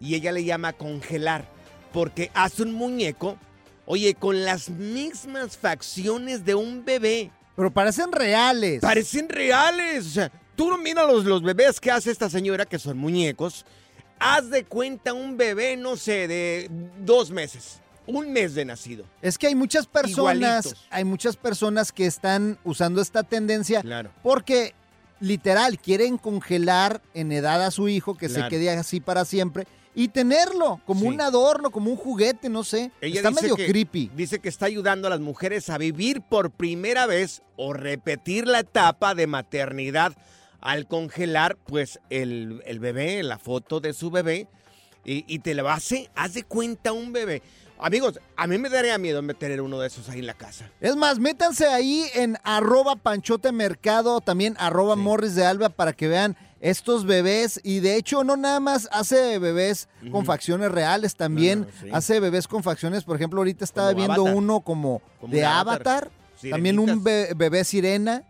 y 0.00 0.16
ella 0.16 0.32
le 0.32 0.42
llama 0.42 0.72
congelar, 0.72 1.44
porque 1.92 2.32
hace 2.34 2.64
un 2.64 2.72
muñeco, 2.72 3.38
oye, 3.86 4.14
con 4.14 4.44
las 4.44 4.70
mismas 4.70 5.56
facciones 5.56 6.44
de 6.44 6.56
un 6.56 6.84
bebé. 6.84 7.30
Pero 7.54 7.70
parecen 7.70 8.10
reales. 8.10 8.80
Parecen 8.80 9.28
reales. 9.28 10.04
O 10.04 10.10
sea, 10.10 10.32
tú 10.56 10.68
no 10.68 10.78
miras 10.78 11.06
los, 11.06 11.24
los 11.26 11.44
bebés 11.44 11.78
que 11.78 11.92
hace 11.92 12.10
esta 12.10 12.28
señora, 12.28 12.66
que 12.66 12.80
son 12.80 12.98
muñecos. 12.98 13.64
Haz 14.20 14.50
de 14.50 14.64
cuenta 14.64 15.12
un 15.12 15.36
bebé, 15.36 15.76
no 15.76 15.96
sé, 15.96 16.26
de 16.28 16.70
dos 17.00 17.30
meses. 17.30 17.80
Un 18.06 18.32
mes 18.32 18.54
de 18.54 18.64
nacido. 18.64 19.04
Es 19.20 19.36
que 19.36 19.48
hay 19.48 19.54
muchas 19.54 19.86
personas, 19.86 20.36
Igualitos. 20.64 20.86
hay 20.90 21.04
muchas 21.04 21.36
personas 21.36 21.92
que 21.92 22.06
están 22.06 22.58
usando 22.64 23.02
esta 23.02 23.22
tendencia 23.22 23.82
Claro. 23.82 24.10
porque 24.22 24.74
literal 25.20 25.78
quieren 25.78 26.16
congelar 26.16 27.02
en 27.12 27.32
edad 27.32 27.62
a 27.64 27.70
su 27.70 27.88
hijo 27.88 28.16
que 28.16 28.28
se 28.28 28.46
quede 28.48 28.70
así 28.70 29.00
para 29.00 29.24
siempre 29.26 29.66
y 29.94 30.08
tenerlo 30.08 30.80
como 30.86 31.00
Sí. 31.02 31.06
un 31.08 31.20
adorno, 31.20 31.70
como 31.70 31.90
un 31.90 31.96
juguete, 31.96 32.48
no 32.48 32.62
sé. 32.64 32.92
Ella 33.00 33.16
Está 33.16 33.30
medio 33.32 33.56
que- 33.56 33.66
creepy. 33.66 34.10
Dice 34.14 34.38
que 34.38 34.48
está 34.48 34.66
ayudando 34.66 35.08
a 35.08 35.10
las 35.10 35.20
mujeres 35.20 35.68
a 35.68 35.76
vivir 35.76 36.22
por 36.22 36.50
primera 36.50 37.06
vez 37.06 37.42
o 37.56 37.72
repetir 37.74 38.46
la 38.46 38.60
etapa 38.60 39.14
de 39.14 39.26
maternidad 39.26 40.14
al 40.60 40.86
congelar, 40.86 41.56
pues, 41.66 42.00
el, 42.10 42.62
el 42.66 42.78
bebé, 42.80 43.22
la 43.22 43.38
foto 43.38 43.80
de 43.80 43.92
su 43.92 44.10
bebé, 44.10 44.48
y, 45.04 45.24
y 45.32 45.38
te 45.38 45.54
lo 45.54 45.68
hace, 45.70 46.10
haz 46.14 46.34
de 46.34 46.42
cuenta 46.42 46.92
un 46.92 47.12
bebé. 47.12 47.42
Amigos, 47.80 48.18
a 48.36 48.48
mí 48.48 48.58
me 48.58 48.68
daría 48.68 48.98
miedo 48.98 49.22
tener 49.36 49.60
uno 49.62 49.78
de 49.78 49.86
esos 49.86 50.08
ahí 50.08 50.18
en 50.18 50.26
la 50.26 50.34
casa. 50.34 50.68
Es 50.80 50.96
más, 50.96 51.20
métanse 51.20 51.66
ahí 51.68 52.06
en 52.14 52.36
arroba 52.42 52.96
panchote 52.96 53.52
mercado, 53.52 54.20
también 54.20 54.56
arroba 54.58 54.96
morris 54.96 55.36
de 55.36 55.46
alba 55.46 55.68
para 55.68 55.92
que 55.92 56.08
vean 56.08 56.36
estos 56.60 57.06
bebés. 57.06 57.60
Y 57.62 57.78
de 57.78 57.94
hecho, 57.94 58.24
no 58.24 58.36
nada 58.36 58.58
más 58.58 58.88
hace 58.90 59.38
bebés 59.38 59.88
con 60.10 60.24
facciones 60.24 60.72
reales, 60.72 61.14
también 61.14 61.60
No, 61.60 61.66
no, 61.66 61.72
sí. 61.82 61.88
hace 61.92 62.18
bebés 62.18 62.48
con 62.48 62.64
facciones. 62.64 63.04
Por 63.04 63.14
ejemplo, 63.14 63.38
ahorita 63.38 63.64
estaba 63.64 63.90
Como 63.92 63.96
viendo 63.98 64.22
Avatar. 64.22 64.34
uno 64.34 64.60
como, 64.60 65.00
Como 65.20 65.32
de 65.32 65.44
Avatar. 65.44 66.08
Avatar. 66.08 66.10
También 66.50 66.80
un 66.80 67.04
bebé 67.04 67.62
sirena. 67.62 68.24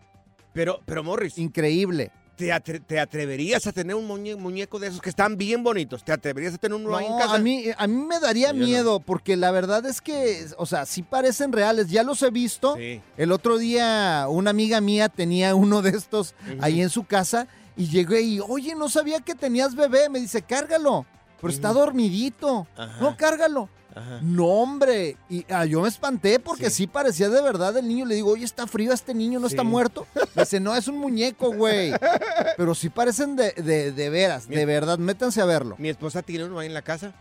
Pero, 0.59 0.81
pero 0.87 1.05
Morris, 1.05 1.38
Increíble. 1.38 2.11
¿te, 2.35 2.49
atre- 2.53 2.83
te 2.85 2.99
atreverías 2.99 3.64
a 3.68 3.73
tener 3.73 3.94
un 3.94 4.09
muñe- 4.09 4.37
muñeco 4.37 4.81
de 4.81 4.88
esos 4.88 5.01
que 5.01 5.09
están 5.09 5.37
bien 5.37 5.62
bonitos? 5.62 6.05
¿Te 6.05 6.11
atreverías 6.11 6.55
a 6.55 6.59
tener 6.59 6.75
uno 6.77 6.97
ahí 6.97 7.07
en 7.07 7.12
No, 7.12 7.18
casa? 7.21 7.35
a 7.35 7.38
mí, 7.38 7.66
a 7.77 7.87
mí 7.87 7.94
me 8.07 8.18
daría 8.18 8.49
Yo 8.49 8.55
no. 8.55 8.64
miedo 8.66 8.99
porque 8.99 9.37
la 9.37 9.53
verdad 9.53 9.87
es 9.87 10.01
que, 10.01 10.47
o 10.57 10.66
sea, 10.66 10.85
sí 10.85 11.05
parecen 11.05 11.53
reales. 11.53 11.90
Ya 11.90 12.03
los 12.03 12.21
he 12.25 12.31
visto. 12.31 12.75
Sí. 12.77 13.01
El 13.16 13.31
otro 13.31 13.57
día 13.57 14.27
una 14.29 14.51
amiga 14.51 14.81
mía 14.81 15.09
tenía 15.09 15.55
uno 15.55 15.81
de 15.81 15.90
estos 15.90 16.35
ahí 16.61 16.81
en 16.81 16.90
su 16.90 17.05
casa 17.05 17.47
y 17.77 17.87
llegué 17.87 18.23
y, 18.23 18.40
oye, 18.40 18.75
no 18.75 18.88
sabía 18.88 19.21
que 19.21 19.37
tenías 19.37 19.77
bebé. 19.77 20.09
Me 20.09 20.18
dice, 20.18 20.42
cárgalo. 20.42 21.07
Pero 21.40 21.53
está 21.53 21.73
dormidito. 21.73 22.66
Ajá. 22.77 23.01
No, 23.01 23.16
cárgalo. 23.16 23.68
Ajá. 23.99 24.19
No, 24.23 24.47
hombre. 24.47 25.17
Y 25.29 25.45
ah, 25.53 25.65
yo 25.65 25.81
me 25.83 25.89
espanté 25.89 26.39
porque 26.39 26.71
sí. 26.71 26.87
parecía 26.87 27.29
de 27.29 27.43
verdad 27.43 27.77
el 27.77 27.87
niño. 27.89 28.05
Le 28.07 28.15
digo, 28.15 28.31
oye, 28.33 28.45
está 28.45 28.67
frío 28.67 28.93
este 28.93 29.15
niño, 29.15 29.41
no 29.41 29.47
está 29.47 29.63
muerto. 29.63 30.07
Me 30.35 30.43
dice, 30.43 30.61
no, 30.61 30.75
es 30.75 30.89
un 30.89 30.99
muñeco, 30.99 31.53
güey. 31.53 31.93
Pero 32.57 32.75
sí 32.75 32.89
parecen 32.89 33.37
de, 33.37 33.53
de, 33.53 33.93
de 33.93 34.11
veras, 34.11 34.49
de 34.49 34.65
verdad. 34.67 34.99
Métanse 34.99 35.41
a 35.41 35.45
verlo. 35.45 35.77
Mi 35.79 35.89
esposa 35.89 36.23
tiene 36.23 36.45
uno 36.45 36.59
ahí 36.59 36.67
en 36.69 36.75
la 36.75 36.83
casa. 36.83 37.13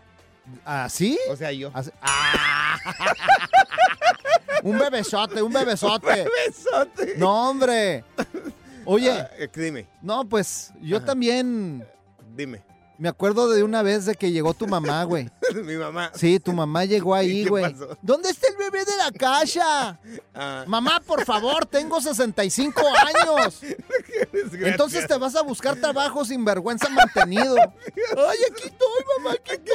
¿Ah, 0.64 0.88
sí? 0.90 1.18
O 1.30 1.36
sea, 1.36 1.52
yo. 1.52 1.70
Así- 1.74 1.90
¡Ah! 2.00 2.76
un 4.62 4.78
bebesote, 4.78 5.42
un 5.42 5.52
bebesote. 5.52 6.26
Besote. 6.46 7.14
No, 7.16 7.50
hombre. 7.50 8.04
Oye, 8.84 9.10
Ah, 9.10 9.30
eh, 9.38 9.48
dime, 9.54 9.86
no, 10.00 10.24
pues 10.26 10.72
yo 10.80 10.96
Ajá. 10.96 11.06
también 11.06 11.84
dime. 12.34 12.62
me 12.96 13.08
acuerdo 13.10 13.50
de 13.50 13.62
una 13.62 13.82
vez 13.82 14.06
de 14.06 14.14
que 14.14 14.32
llegó 14.32 14.54
tu 14.54 14.66
mamá, 14.66 15.04
güey. 15.04 15.28
Mi 15.64 15.76
mamá. 15.76 16.10
Sí, 16.14 16.38
tu 16.40 16.52
mamá 16.52 16.84
llegó 16.84 17.14
ahí, 17.14 17.44
¿Qué 17.44 17.50
güey. 17.50 17.74
¿Dónde 18.02 18.30
está 18.30 18.48
el 18.48 18.56
bebé 18.56 18.84
de 18.84 18.96
la 18.96 19.10
casa? 19.12 19.98
Ah, 20.40 20.62
Mamá, 20.68 21.02
por 21.04 21.24
favor, 21.24 21.66
tengo 21.66 22.00
65 22.00 22.80
años. 22.80 23.60
desgracia. 23.60 24.68
Entonces 24.68 25.04
te 25.08 25.18
vas 25.18 25.34
a 25.34 25.42
buscar 25.42 25.74
trabajo 25.80 26.24
sin 26.24 26.44
vergüenza 26.44 26.88
mantenido. 26.90 27.56
Ay, 27.56 28.38
aquí 28.48 28.66
estoy, 28.68 29.04
mamá, 29.18 29.32
aquí 29.32 29.50
estoy. 29.54 29.74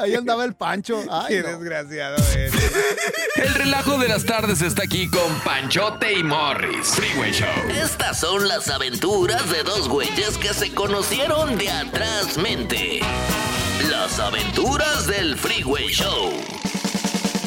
Ay, 0.00 0.10
ahí 0.10 0.14
andaba 0.16 0.44
el 0.44 0.54
Pancho. 0.54 1.00
Ay, 1.08 1.36
Qué 1.36 1.42
no. 1.42 1.48
desgraciado 1.50 2.16
eres. 2.32 2.52
El 3.36 3.54
relajo 3.54 3.96
de 3.98 4.08
las 4.08 4.24
tardes 4.24 4.60
está 4.60 4.82
aquí 4.82 5.08
con 5.08 5.32
Panchote 5.44 6.12
y 6.14 6.24
Morris. 6.24 6.88
Freeway 6.88 7.30
Show. 7.30 7.48
Estas 7.80 8.18
son 8.18 8.48
las 8.48 8.66
aventuras 8.68 9.48
de 9.52 9.62
dos 9.62 9.88
güeyes 9.88 10.36
que 10.38 10.52
se 10.52 10.74
conocieron 10.74 11.56
de 11.56 11.70
atrás 11.70 12.36
mente. 12.38 12.98
Las 13.82 14.18
aventuras 14.18 15.06
del 15.06 15.36
Freeway 15.36 15.88
Show. 15.88 16.32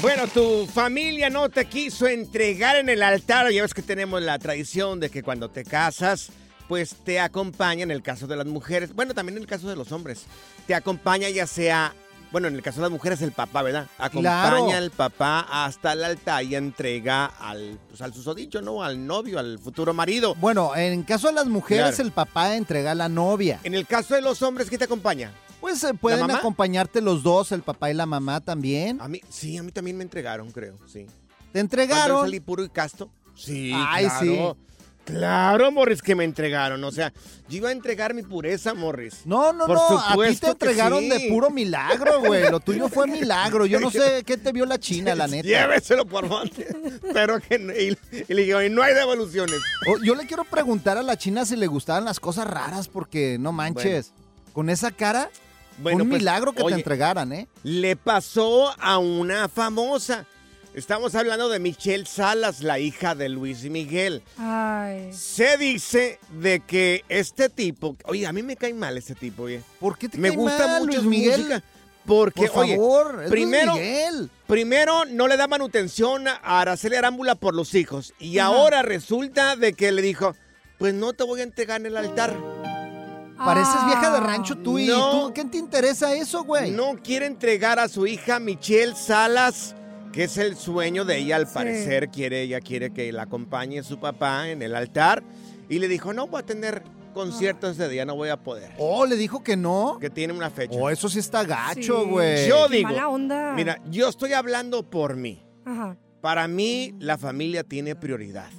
Bueno, 0.01 0.27
tu 0.27 0.67
familia 0.67 1.29
no 1.29 1.49
te 1.49 1.65
quiso 1.65 2.05
entregar 2.07 2.75
en 2.75 2.89
el 2.89 3.01
altar. 3.01 3.49
Ya 3.51 3.61
ves 3.61 3.73
que 3.73 3.81
tenemos 3.81 4.21
la 4.21 4.37
tradición 4.37 4.99
de 4.99 5.09
que 5.09 5.23
cuando 5.23 5.49
te 5.49 5.63
casas, 5.63 6.29
pues 6.67 6.95
te 7.03 7.19
acompaña 7.19 7.83
en 7.83 7.91
el 7.91 8.03
caso 8.03 8.27
de 8.27 8.35
las 8.35 8.45
mujeres. 8.45 8.93
Bueno, 8.93 9.13
también 9.13 9.37
en 9.37 9.43
el 9.43 9.47
caso 9.47 9.69
de 9.69 9.75
los 9.75 9.91
hombres. 9.91 10.25
Te 10.67 10.75
acompaña 10.75 11.29
ya 11.29 11.47
sea, 11.47 11.95
bueno, 12.31 12.47
en 12.47 12.55
el 12.55 12.61
caso 12.61 12.77
de 12.77 12.83
las 12.83 12.91
mujeres 12.91 13.21
el 13.21 13.31
papá, 13.31 13.61
¿verdad? 13.61 13.87
Acompaña 13.97 14.49
Claro. 14.49 14.71
al 14.71 14.91
papá 14.91 15.47
hasta 15.49 15.93
el 15.93 16.03
altar 16.03 16.43
y 16.43 16.55
entrega 16.55 17.25
al, 17.25 17.79
pues, 17.89 18.01
al 18.01 18.13
susodicho, 18.13 18.61
¿no? 18.61 18.83
Al 18.83 19.05
novio, 19.05 19.39
al 19.39 19.59
futuro 19.59 19.93
marido. 19.93 20.35
Bueno, 20.35 20.75
en 20.75 21.03
caso 21.03 21.27
de 21.27 21.33
las 21.33 21.47
mujeres, 21.47 21.95
Claro. 21.95 22.03
el 22.03 22.11
papá 22.11 22.55
entrega 22.55 22.91
a 22.91 22.95
la 22.95 23.09
novia. 23.09 23.59
En 23.63 23.73
el 23.73 23.85
caso 23.87 24.15
de 24.15 24.21
los 24.21 24.41
hombres, 24.41 24.69
¿qué 24.69 24.77
te 24.77 24.83
acompaña? 24.85 25.31
Pues 25.61 25.83
eh, 25.83 25.93
pueden 25.93 26.29
acompañarte 26.29 27.01
los 27.01 27.23
dos, 27.23 27.51
el 27.51 27.63
papá 27.63 27.89
y 27.89 27.93
la 27.95 28.05
mamá 28.05 28.41
también. 28.41 29.01
A 29.01 29.07
mí, 29.07 29.21
sí, 29.29 29.57
a 29.57 29.63
mí 29.63 29.71
también 29.71 29.97
me 29.97 30.03
entregaron, 30.03 30.51
creo, 30.51 30.77
sí. 30.85 31.05
Te 31.05 31.05
¿Cuándo 31.05 31.51
yo 31.53 31.59
entregaron. 31.61 32.21
salí 32.25 32.39
puro 32.39 32.63
y 32.63 32.69
casto? 32.69 33.09
Sí, 33.35 33.71
Ay, 33.75 34.05
claro. 34.05 34.19
sí. 34.59 34.75
Claro, 35.07 35.71
Morris, 35.71 36.01
que 36.01 36.15
me 36.15 36.25
entregaron. 36.25 36.83
O 36.83 36.91
sea, 36.91 37.13
yo 37.47 37.57
iba 37.57 37.69
a 37.69 37.71
entregar 37.71 38.13
mi 38.13 38.23
pureza, 38.23 38.73
Morris. 38.73 39.21
No, 39.23 39.53
no, 39.53 39.65
Por 39.65 39.75
no, 39.77 39.99
a 39.99 40.15
ti 40.27 40.35
te 40.35 40.47
entregaron 40.49 40.99
sí. 40.99 41.09
de 41.09 41.29
puro 41.29 41.49
milagro, 41.49 42.19
güey. 42.19 42.51
Lo 42.51 42.59
tuyo 42.59 42.89
fue 42.89 43.07
milagro. 43.19 43.65
Yo 43.65 43.79
no 43.79 43.89
sé 43.89 44.23
qué 44.25 44.35
te 44.35 44.51
vio 44.51 44.65
la 44.65 44.77
China, 44.77 45.15
la 45.15 45.27
neta. 45.27 45.47
Lléveselo 45.47 46.05
por 46.05 46.27
monte. 46.27 46.67
Pero 47.13 47.39
que 47.39 47.57
no- 47.57 47.73
y, 47.73 47.97
y 48.27 48.33
le 48.33 48.41
digo, 48.43 48.61
y 48.61 48.69
no 48.69 48.83
hay 48.83 48.93
devoluciones. 48.93 49.59
Yo 50.03 50.13
le 50.13 50.25
quiero 50.27 50.43
preguntar 50.43 50.97
a 50.97 51.03
la 51.03 51.17
China 51.17 51.45
si 51.45 51.55
le 51.55 51.67
gustaban 51.67 52.03
las 52.03 52.19
cosas 52.19 52.45
raras, 52.45 52.89
porque 52.89 53.37
no 53.39 53.53
manches. 53.53 54.11
Con 54.51 54.69
esa 54.69 54.91
cara, 54.91 55.29
Bueno, 55.77 56.03
un 56.03 56.09
pues, 56.09 56.19
milagro 56.19 56.51
que 56.51 56.63
oye, 56.63 56.75
te 56.75 56.81
entregaran, 56.81 57.31
¿eh? 57.31 57.47
Le 57.63 57.95
pasó 57.95 58.73
a 58.77 58.97
una 58.97 59.47
famosa. 59.47 60.25
Estamos 60.77 61.15
hablando 61.15 61.49
de 61.49 61.57
Michelle 61.57 62.05
Salas, 62.05 62.61
la 62.61 62.77
hija 62.77 63.15
de 63.15 63.29
Luis 63.29 63.63
Miguel. 63.63 64.21
Ay. 64.37 65.11
Se 65.11 65.57
dice 65.57 66.19
de 66.39 66.59
que 66.59 67.03
este 67.09 67.49
tipo, 67.49 67.97
oye, 68.05 68.27
a 68.27 68.31
mí 68.31 68.43
me 68.43 68.55
cae 68.55 68.75
mal 68.75 68.95
este 68.95 69.15
tipo, 69.15 69.43
oye. 69.43 69.63
¿Por 69.79 69.97
qué 69.97 70.07
te 70.07 70.19
Me 70.19 70.27
cae 70.29 70.37
gusta 70.37 70.67
mal, 70.67 70.81
mucho 70.85 71.01
Luis 71.01 71.07
Miguel? 71.09 71.39
música. 71.41 71.63
Porque, 72.05 72.47
Por 72.47 72.63
oye, 72.63 72.75
favor, 72.75 73.07
es 73.15 73.17
Luis 73.21 73.29
primero, 73.31 73.73
Miguel. 73.73 74.29
primero 74.45 75.05
no 75.05 75.27
le 75.27 75.35
da 75.35 75.47
manutención 75.47 76.27
a 76.27 76.61
Araceli 76.61 76.95
Arámbula 76.95 77.33
por 77.33 77.55
los 77.55 77.73
hijos. 77.73 78.13
Y 78.19 78.37
ahora 78.37 78.83
resulta 78.83 79.55
de 79.55 79.73
que 79.73 79.91
le 79.91 80.03
dijo, 80.03 80.35
pues 80.77 80.93
no 80.93 81.13
te 81.13 81.23
voy 81.23 81.39
a 81.39 81.43
entregar 81.43 81.81
en 81.81 81.87
el 81.87 81.97
altar. 81.97 82.37
Pareces 83.35 83.83
vieja 83.87 84.11
de 84.13 84.19
rancho 84.19 84.55
tú 84.59 84.77
y 84.77 84.85
No. 84.85 85.09
tú. 85.27 85.33
¿Qué 85.33 85.43
te 85.45 85.57
interesa 85.57 86.13
eso, 86.13 86.43
güey? 86.43 86.69
No 86.69 86.95
quiere 87.03 87.25
entregar 87.25 87.79
a 87.79 87.89
su 87.89 88.05
hija 88.07 88.39
Michelle 88.39 88.95
Salas, 88.95 89.75
que 90.17 90.23
es 90.23 90.35
el 90.39 90.55
sueño 90.55 91.05
de 91.05 91.19
ella, 91.19 91.35
al 91.35 91.45
parecer 91.45 92.09
quiere, 92.09 92.41
ella 92.41 92.59
quiere 92.59 92.91
que 92.91 93.11
la 93.11 93.21
acompañe 93.21 93.83
su 93.83 93.99
papá 93.99 94.49
en 94.49 94.63
el 94.63 94.75
altar. 94.75 95.21
Y 95.69 95.77
le 95.77 95.87
dijo, 95.87 96.11
no 96.11 96.25
voy 96.25 96.39
a 96.41 96.43
tener 96.43 96.81
conciertos 97.13 97.73
ese 97.79 97.87
día, 97.87 98.03
no 98.03 98.15
voy 98.15 98.29
a 98.29 98.37
poder. 98.37 98.71
Oh, 98.79 99.05
le 99.05 99.15
dijo 99.15 99.43
que 99.43 99.55
no. 99.55 99.99
Que 100.01 100.09
tiene 100.09 100.33
una 100.33 100.49
fecha. 100.49 100.73
Oh, 100.75 100.89
eso 100.89 101.07
sí 101.07 101.19
está 101.19 101.43
gacho, 101.43 102.01
Sí. 102.03 102.09
güey. 102.09 102.49
Yo 102.49 102.65
Qué 102.67 102.77
digo, 102.77 102.89
mala 102.89 103.09
onda. 103.09 103.53
mira, 103.55 103.79
yo 103.91 104.09
estoy 104.09 104.33
hablando 104.33 104.89
por 104.89 105.15
mí. 105.17 105.45
Ajá. 105.65 105.95
Para 106.19 106.47
mí, 106.47 106.95
la 106.97 107.19
familia 107.19 107.63
tiene 107.63 107.95
prioridad. 107.95 108.49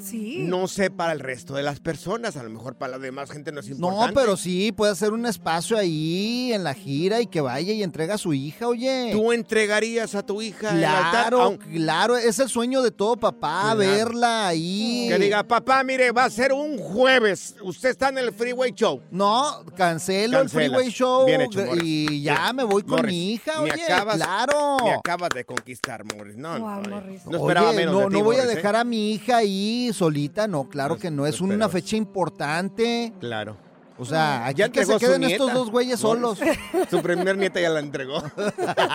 Sí. 0.00 0.38
No 0.40 0.68
sé 0.68 0.90
para 0.90 1.12
el 1.12 1.20
resto 1.20 1.54
de 1.54 1.62
las 1.62 1.80
personas, 1.80 2.36
a 2.36 2.42
lo 2.42 2.50
mejor 2.50 2.76
para 2.76 2.92
la 2.92 2.98
demás 2.98 3.30
gente 3.30 3.52
no 3.52 3.60
es 3.60 3.68
No, 3.70 3.88
importante. 3.88 4.14
pero 4.14 4.36
sí, 4.36 4.72
puede 4.72 4.92
hacer 4.92 5.12
un 5.12 5.26
espacio 5.26 5.76
ahí 5.76 6.52
en 6.52 6.64
la 6.64 6.74
gira 6.74 7.20
y 7.20 7.26
que 7.26 7.40
vaya 7.40 7.72
y 7.72 7.82
entrega 7.82 8.14
a 8.14 8.18
su 8.18 8.32
hija, 8.32 8.68
oye. 8.68 9.10
¿Tú 9.12 9.32
entregarías 9.32 10.14
a 10.14 10.22
tu 10.24 10.40
hija 10.42 10.70
altar? 10.70 11.10
Claro, 11.10 11.58
claro, 11.72 12.16
es 12.16 12.38
el 12.38 12.48
sueño 12.48 12.82
de 12.82 12.90
todo 12.90 13.16
papá, 13.16 13.60
Claro. 13.74 13.78
verla 13.78 14.48
ahí. 14.48 15.06
Que 15.08 15.18
diga, 15.18 15.42
papá, 15.42 15.82
mire, 15.84 16.10
va 16.12 16.24
a 16.24 16.30
ser 16.30 16.52
un 16.52 16.78
jueves. 16.78 17.56
Usted 17.62 17.90
está 17.90 18.08
en 18.10 18.18
el 18.18 18.32
Freeway 18.32 18.72
Show. 18.72 19.00
No, 19.10 19.64
cancelo 19.76 20.40
el. 20.40 20.48
Freeway 20.48 20.88
Show 20.90 21.26
Bien 21.26 21.40
hecho, 21.42 21.60
y 21.82 22.22
ya 22.22 22.44
Bien. 22.44 22.56
me 22.56 22.64
voy 22.64 22.82
con 22.82 22.96
Morris, 22.96 23.12
mi 23.12 23.32
hija, 23.34 23.60
me 23.62 23.70
oye, 23.72 23.82
acabas- 23.84 24.16
claro. 24.16 24.76
Me 24.84 24.90
acabas 24.94 25.30
de 25.34 25.44
conquistar, 25.44 26.04
Morris. 26.04 26.36
No, 26.36 26.58
Guau, 26.58 26.82
no, 26.82 26.88
Morris. 27.00 27.26
no 27.26 27.36
esperaba 27.38 27.68
Oye, 27.70 27.78
menos 27.78 27.94
no, 27.94 28.00
de 28.00 28.06
ti, 28.06 28.12
no 28.12 28.24
voy 28.24 28.36
a 28.36 28.44
¿eh? 28.44 28.46
dejar 28.46 28.76
a 28.76 28.84
mi 28.84 29.12
hija 29.12 29.36
ahí 29.38 29.87
solita, 29.92 30.46
no, 30.46 30.68
claro 30.68 30.94
No, 30.94 31.00
que 31.00 31.10
no, 31.10 31.26
es 31.26 31.40
una 31.40 31.68
fecha 31.68 31.96
importante. 31.96 33.12
Claro. 33.20 33.56
O 33.98 34.04
sea, 34.04 34.46
aquí 34.46 34.58
Ya 34.58 34.68
que 34.68 34.86
se 34.86 34.96
queden 34.96 35.24
estos 35.24 35.52
dos 35.52 35.70
güeyes 35.70 35.98
solos. 35.98 36.38
Su 36.90 37.02
primer 37.02 37.36
nieta 37.36 37.60
ya 37.60 37.70
la 37.70 37.80
entregó. 37.80 38.22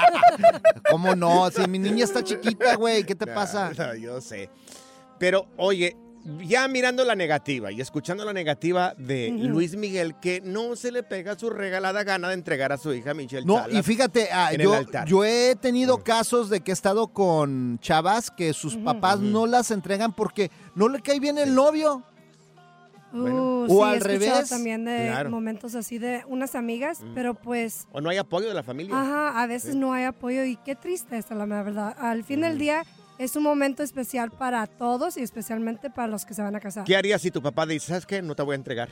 ¿Cómo 0.89 1.13
no? 1.15 1.51
Si 1.51 1.67
mi 1.67 1.77
niña 1.77 2.05
está 2.05 2.23
chiquita, 2.23 2.75
güey, 2.75 3.03
¿qué 3.03 3.13
te 3.13 3.27
pasa? 3.27 3.71
No, 3.77 3.95
yo 3.95 4.21
sé. 4.21 4.49
Pero, 5.19 5.47
oye, 5.57 5.97
ya 6.45 6.67
mirando 6.67 7.03
la 7.03 7.15
negativa 7.15 7.71
y 7.71 7.81
escuchando 7.81 8.23
la 8.23 8.31
negativa 8.33 8.93
de. 8.97 9.29
Luis 9.31 9.75
Miguel, 9.75 10.15
que 10.21 10.39
no 10.41 10.75
se 10.75 10.91
le 10.91 11.03
pega 11.03 11.37
su 11.37 11.49
regalada 11.49 12.03
gana 12.03 12.29
de 12.29 12.33
entregar 12.35 12.71
a 12.71 12.77
su 12.77 12.93
hija 12.93 13.13
Michelle 13.13 13.45
No, 13.45 13.57
Salas 13.57 13.77
y 13.77 13.83
fíjate, 13.83 14.29
ah, 14.31 14.53
en 14.53 14.61
el 14.61 14.67
yo, 14.67 14.73
altar. 14.73 15.07
yo 15.07 15.25
he 15.25 15.55
tenido 15.55 16.03
casos 16.03 16.49
de 16.49 16.61
que 16.61 16.71
he 16.71 16.73
estado 16.73 17.07
con 17.09 17.77
chavas 17.79 18.31
que 18.31 18.53
sus 18.53 18.77
papás 18.77 19.19
no 19.19 19.45
las 19.47 19.71
entregan 19.71 20.13
porque 20.13 20.49
no 20.75 20.87
le 20.89 21.01
cae 21.01 21.19
bien 21.19 21.37
el 21.37 21.53
novio. 21.53 22.03
Uh, 23.15 23.65
O 23.69 23.85
sí, 23.85 23.89
al 23.91 23.95
he 23.97 23.99
revés. 23.99 24.49
también 24.49 24.85
de 24.85 25.05
Claro. 25.07 25.29
momentos 25.29 25.75
así 25.75 25.99
de 25.99 26.23
unas 26.27 26.55
amigas, 26.55 27.01
pero 27.13 27.35
pues, 27.35 27.87
O 27.91 28.01
no 28.01 28.09
hay 28.09 28.17
apoyo 28.17 28.47
de 28.47 28.55
la 28.55 28.63
familia. 28.63 28.99
ajá, 28.99 29.39
a 29.43 29.45
veces 29.45 29.75
no 29.75 29.93
hay 29.93 30.05
apoyo 30.05 30.43
y 30.45 30.55
qué 30.57 30.75
triste 30.75 31.15
está 31.17 31.35
la 31.35 31.45
verdad. 31.45 31.95
Al 31.99 32.23
fin 32.23 32.41
del 32.41 32.57
día 32.57 32.83
es 33.17 33.35
un 33.35 33.43
momento 33.43 33.83
especial 33.83 34.31
para 34.31 34.65
todos 34.67 35.17
y 35.17 35.21
especialmente 35.21 35.89
para 35.89 36.07
los 36.07 36.25
que 36.25 36.33
se 36.33 36.41
van 36.41 36.55
a 36.55 36.59
casar. 36.59 36.85
¿Qué 36.85 36.95
harías 36.95 37.21
si 37.21 37.31
tu 37.31 37.41
papá 37.41 37.65
dice, 37.65 37.87
¿sabes 37.87 38.05
qué? 38.05 38.21
No 38.21 38.35
te 38.35 38.43
voy 38.43 38.53
a 38.53 38.55
entregar. 38.55 38.89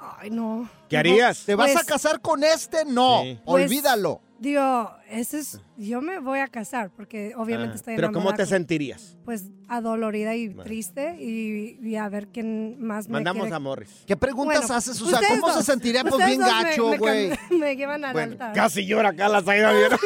Ay, 0.00 0.30
no. 0.30 0.68
¿Qué 0.88 0.96
harías? 0.96 1.44
¿Te 1.44 1.54
vas 1.54 1.72
Pues- 1.72 1.82
a 1.82 1.86
casar 1.86 2.20
con 2.20 2.44
este? 2.44 2.84
No, 2.84 3.22
Sí. 3.22 3.38
Pues, 3.44 3.64
olvídalo. 3.64 4.20
Digo, 4.40 4.92
ese 5.10 5.40
es, 5.40 5.60
yo 5.76 6.00
me 6.00 6.20
voy 6.20 6.38
a 6.38 6.46
casar 6.46 6.90
porque 6.96 7.32
obviamente 7.36 7.72
Ah, 7.72 7.74
estoy 7.76 7.96
Pero 7.96 8.08
¿cómo 8.12 8.26
te 8.26 8.42
enamorada. 8.42 8.46
sentirías? 8.46 9.16
Pues 9.24 9.46
adolorida 9.66 10.36
y 10.36 10.50
triste 10.54 11.16
y, 11.20 11.76
y 11.84 11.96
a 11.96 12.08
ver 12.08 12.28
quién 12.28 12.80
más 12.80 13.08
me 13.08 13.14
Mandamos 13.14 13.42
quiere. 13.42 13.56
a 13.56 13.58
Morris. 13.58 13.90
¿Qué 14.06 14.16
preguntas 14.16 14.60
Bueno, 14.60 14.74
haces? 14.76 15.02
O 15.02 15.06
sea, 15.10 15.18
¿cómo 15.28 15.52
se 15.52 15.64
sentiría? 15.64 16.04
Pues 16.04 16.24
bien 16.24 16.38
gacho, 16.40 16.96
güey. 16.98 17.32
Me, 17.50 17.74
llevan 17.74 18.04
al 18.04 18.12
Bueno, 18.12 18.32
altar. 18.34 18.52
casi 18.52 18.86
llora 18.86 19.08
acá 19.08 19.28
la 19.28 19.42
salida 19.42 19.72
bien. 19.72 19.90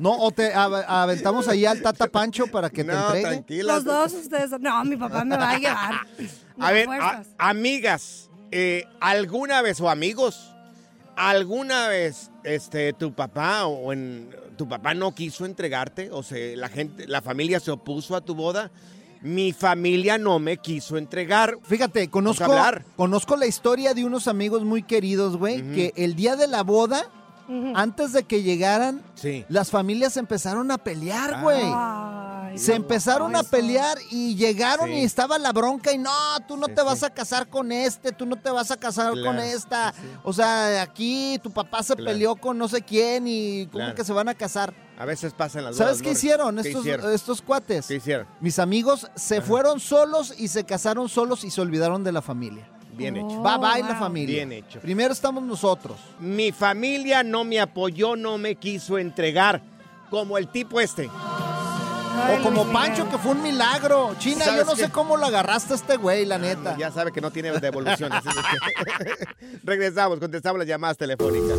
No, 0.00 0.10
o 0.18 0.30
te 0.32 0.52
av- 0.52 0.84
aventamos 0.88 1.46
ahí 1.48 1.64
al 1.66 1.80
Tata 1.80 2.08
Pancho 2.08 2.48
para 2.48 2.68
que 2.68 2.82
te 2.82 2.92
no, 2.92 2.98
entregue. 3.06 3.22
tranquila. 3.22 3.74
Los 3.74 3.84
dos 3.84 4.12
ustedes. 4.12 4.50
No, 4.60 4.84
mi 4.84 4.96
papá 4.96 5.24
me 5.24 5.36
va 5.36 5.50
a 5.50 5.58
llevar. 5.58 5.94
A 6.58 6.72
ver, 6.72 6.88
a- 6.90 7.22
amigas, 7.38 8.28
eh, 8.56 8.86
¿alguna 9.00 9.62
vez, 9.62 9.80
o 9.80 9.90
amigos, 9.90 10.54
alguna 11.16 11.88
vez 11.88 12.30
este, 12.44 12.92
tu 12.92 13.12
papá 13.12 13.66
o 13.66 13.92
en, 13.92 14.30
tu 14.56 14.68
papá 14.68 14.94
no 14.94 15.12
quiso 15.12 15.44
entregarte? 15.44 16.12
O 16.12 16.22
sea, 16.22 16.56
la 16.56 16.68
gente, 16.68 17.08
la 17.08 17.20
familia 17.20 17.58
se 17.58 17.72
opuso 17.72 18.14
a 18.14 18.20
tu 18.20 18.36
boda. 18.36 18.70
Mi 19.22 19.52
familia 19.52 20.18
no 20.18 20.38
me 20.38 20.58
quiso 20.58 20.98
entregar. 20.98 21.58
Fíjate, 21.64 22.08
conozco, 22.10 22.44
hablar. 22.44 22.84
conozco 22.94 23.34
la 23.34 23.46
historia 23.46 23.92
de 23.92 24.04
unos 24.04 24.28
amigos 24.28 24.62
muy 24.62 24.84
queridos, 24.84 25.36
güey, 25.36 25.60
que 25.72 25.92
el 25.96 26.14
día 26.14 26.36
de 26.36 26.46
la 26.46 26.62
boda, 26.62 27.10
antes 27.74 28.12
de 28.12 28.24
que 28.24 28.42
llegaran, 28.42 29.02
Sí. 29.14 29.44
las 29.48 29.70
familias 29.70 30.16
empezaron 30.16 30.70
a 30.70 30.78
pelear, 30.78 31.40
güey. 31.42 31.64
Se 32.58 32.74
empezaron 32.74 33.34
a 33.34 33.42
pelear 33.42 33.98
y 34.10 34.36
llegaron 34.36 34.86
Sí. 34.88 34.94
y 34.94 35.04
estaba 35.04 35.38
la 35.38 35.52
bronca 35.52 35.92
y 35.92 35.98
no, 35.98 36.10
tú 36.46 36.56
no 36.56 36.68
te 36.68 36.82
vas 36.82 37.02
a 37.02 37.10
casar 37.10 37.48
con 37.48 37.72
este, 37.72 38.12
tú 38.12 38.26
no 38.26 38.36
te 38.36 38.48
vas 38.50 38.70
a 38.70 38.76
casar 38.76 39.12
Claro, 39.12 39.26
con 39.26 39.38
esta. 39.40 39.92
O 40.22 40.32
sea, 40.32 40.80
aquí 40.82 41.38
tu 41.42 41.50
papá 41.50 41.82
se 41.82 41.96
Claro. 41.96 42.12
peleó 42.12 42.36
con 42.36 42.56
no 42.56 42.68
sé 42.68 42.82
quién 42.82 43.24
y 43.26 43.66
cómo 43.66 43.78
Claro. 43.84 43.94
que 43.96 44.04
se 44.04 44.12
van 44.12 44.28
a 44.28 44.34
casar. 44.34 44.72
A 44.96 45.04
veces 45.04 45.32
pasan 45.32 45.64
las 45.64 45.74
¿Sabes 45.76 46.00
qué 46.00 46.12
hicieron 46.12 46.54
¿Qué 46.54 46.68
estos, 46.68 46.82
hicieron? 46.82 47.12
estos 47.12 47.42
cuates? 47.42 47.88
¿Qué 47.88 47.96
hicieron? 47.96 48.28
Mis 48.40 48.60
amigos 48.60 49.10
se 49.16 49.40
fueron 49.40 49.80
solos 49.80 50.32
y 50.38 50.46
se 50.46 50.62
casaron 50.62 51.08
solos 51.08 51.42
y 51.42 51.50
se 51.50 51.60
olvidaron 51.60 52.04
de 52.04 52.12
la 52.12 52.22
familia. 52.22 52.68
Bien 52.96 53.16
hecho. 53.16 53.42
Bye 53.42 53.58
bye 53.58 53.82
la 53.82 53.96
familia. 53.96 54.36
Bien 54.36 54.52
hecho. 54.52 54.80
Primero 54.80 55.12
estamos 55.12 55.42
nosotros. 55.42 55.96
Mi 56.20 56.52
familia 56.52 57.22
no 57.22 57.44
me 57.44 57.60
apoyó, 57.60 58.16
no 58.16 58.38
me 58.38 58.54
quiso 58.56 58.98
entregar. 58.98 59.62
Como 60.10 60.38
el 60.38 60.48
tipo 60.48 60.80
este. 60.80 61.06
o 61.08 62.42
como 62.42 62.64
Pancho, 62.72 63.08
que 63.10 63.18
fue 63.18 63.32
un 63.32 63.42
milagro. 63.42 64.14
China, 64.18 64.44
yo 64.44 64.50
¿Sabes 64.52 64.66
no 64.66 64.74
qué? 64.74 64.82
sé 64.82 64.90
cómo 64.90 65.16
lo 65.16 65.26
agarraste 65.26 65.72
a 65.72 65.76
este 65.76 65.96
güey, 65.96 66.24
la 66.24 66.38
neta. 66.38 66.76
Ya 66.76 66.90
sabe 66.92 67.10
que 67.10 67.20
no 67.20 67.30
tiene 67.30 67.50
devoluciones. 67.58 68.22
Regresamos, 69.64 70.18
contestamos 70.20 70.58
las 70.58 70.68
llamadas 70.68 70.96
telefónicas. 70.96 71.58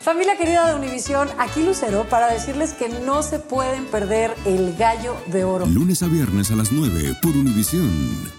Familia 0.00 0.34
querida 0.34 0.66
de 0.66 0.74
Univisión, 0.74 1.28
aquí 1.38 1.62
Lucero 1.62 2.06
para 2.08 2.28
decirles 2.32 2.72
que 2.72 2.88
no 2.88 3.22
se 3.22 3.38
pueden 3.38 3.84
perder 3.84 4.34
el 4.46 4.74
gallo 4.74 5.14
de 5.26 5.44
oro. 5.44 5.66
Lunes 5.66 6.02
a 6.02 6.06
viernes 6.06 6.50
a 6.50 6.56
las 6.56 6.72
9 6.72 7.16
por 7.20 7.32
Univisión. 7.32 8.32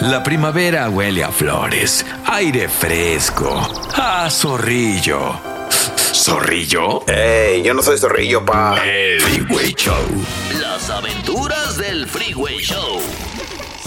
La 0.00 0.22
primavera 0.24 0.88
huele 0.88 1.22
a 1.22 1.30
flores, 1.30 2.04
aire 2.24 2.68
fresco, 2.68 3.60
a 3.94 4.28
zorrillo. 4.28 5.38
¿Zorrillo? 6.12 7.06
¡Ey! 7.06 7.62
Yo 7.62 7.72
no 7.72 7.82
soy 7.82 7.98
zorrillo, 7.98 8.44
pa. 8.44 8.82
El 8.84 9.20
Freeway 9.20 9.74
Show. 9.74 9.94
Las 10.60 10.90
aventuras 10.90 11.76
del 11.76 12.08
Freeway 12.08 12.58
Show. 12.58 13.00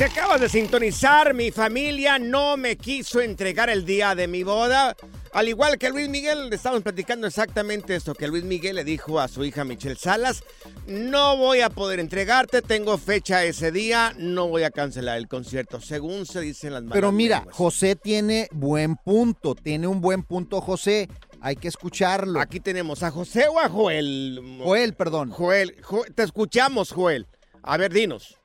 Si 0.04 0.10
acabas 0.20 0.42
de 0.42 0.50
sintonizar, 0.50 1.34
mi 1.34 1.50
familia 1.50 2.20
no 2.20 2.58
me 2.58 2.76
quiso 2.76 3.22
entregar 3.22 3.70
el 3.70 3.86
día 3.86 4.16
de 4.16 4.28
mi 4.28 4.44
boda. 4.44 4.98
Al 5.32 5.48
igual 5.48 5.78
que 5.78 5.90
Luis 5.90 6.10
Miguel, 6.10 6.50
le 6.50 6.58
estamos 6.58 6.82
platicando 6.82 7.26
exactamente 7.26 7.96
esto 7.96 8.14
que 8.14 8.28
Luis 8.28 8.44
Miguel 8.44 8.76
le 8.76 8.84
dijo 8.84 9.22
a 9.22 9.30
su 9.30 9.46
hija 9.46 9.64
Michelle 9.64 9.96
Salas. 9.96 10.44
No 10.88 11.38
voy 11.38 11.62
a 11.62 11.70
poder 11.70 12.02
entregarte, 12.02 12.62
tengo 12.62 12.98
fecha 12.98 13.46
ese 13.46 13.72
día, 13.72 14.14
no 14.18 14.50
voy 14.50 14.64
a 14.64 14.72
cancelar 14.72 15.18
el 15.18 15.30
concierto, 15.30 15.80
según 15.80 16.26
se 16.26 16.42
dicen 16.42 16.74
las 16.74 16.84
malas 16.84 16.96
Pero 16.96 17.14
mira, 17.14 17.38
lenguas. 17.38 17.56
José 17.56 17.96
tiene 17.96 18.50
buen 18.52 18.98
punto. 18.98 19.56
Tiene 19.56 19.88
un 19.88 20.02
buen 20.02 20.24
punto, 20.24 20.60
José. 20.60 21.08
Hay 21.40 21.56
que 21.56 21.70
escucharlo. 21.70 22.42
Aquí 22.42 22.60
tenemos 22.60 23.04
a 23.04 23.12
José 23.12 23.48
o 23.48 23.58
a 23.58 23.70
Joel. 23.70 24.60
Joel, 24.62 24.96
perdón. 24.96 25.32
Joel, 25.32 25.82
Jo- 25.82 26.04
te 26.14 26.24
escuchamos, 26.24 26.92
Joel. 26.92 27.26
A 27.62 27.78
ver, 27.78 27.94
dinos. 27.94 28.38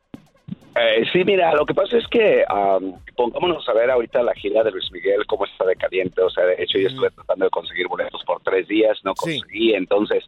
Eh, 0.76 1.04
sí, 1.12 1.24
mira, 1.24 1.52
lo 1.54 1.66
que 1.66 1.74
pasa 1.74 1.96
es 1.96 2.06
que 2.06 2.44
am, 2.48 2.94
pongámonos 3.16 3.68
a 3.68 3.72
ver 3.72 3.90
ahorita 3.90 4.22
la 4.22 4.32
gira 4.34 4.62
de 4.62 4.70
Luis 4.70 4.90
Miguel, 4.92 5.26
cómo 5.26 5.44
está 5.44 5.64
de 5.64 5.74
caliente. 5.74 6.20
O 6.22 6.30
sea, 6.30 6.44
de 6.44 6.54
hecho, 6.62 6.78
yo 6.78 6.88
estuve 6.88 7.10
tratando 7.10 7.46
de 7.46 7.50
conseguir 7.50 7.88
boletos 7.88 8.22
por 8.24 8.40
tres 8.42 8.68
días, 8.68 8.96
no 9.02 9.14
conseguí. 9.14 9.74
Entonces, 9.74 10.24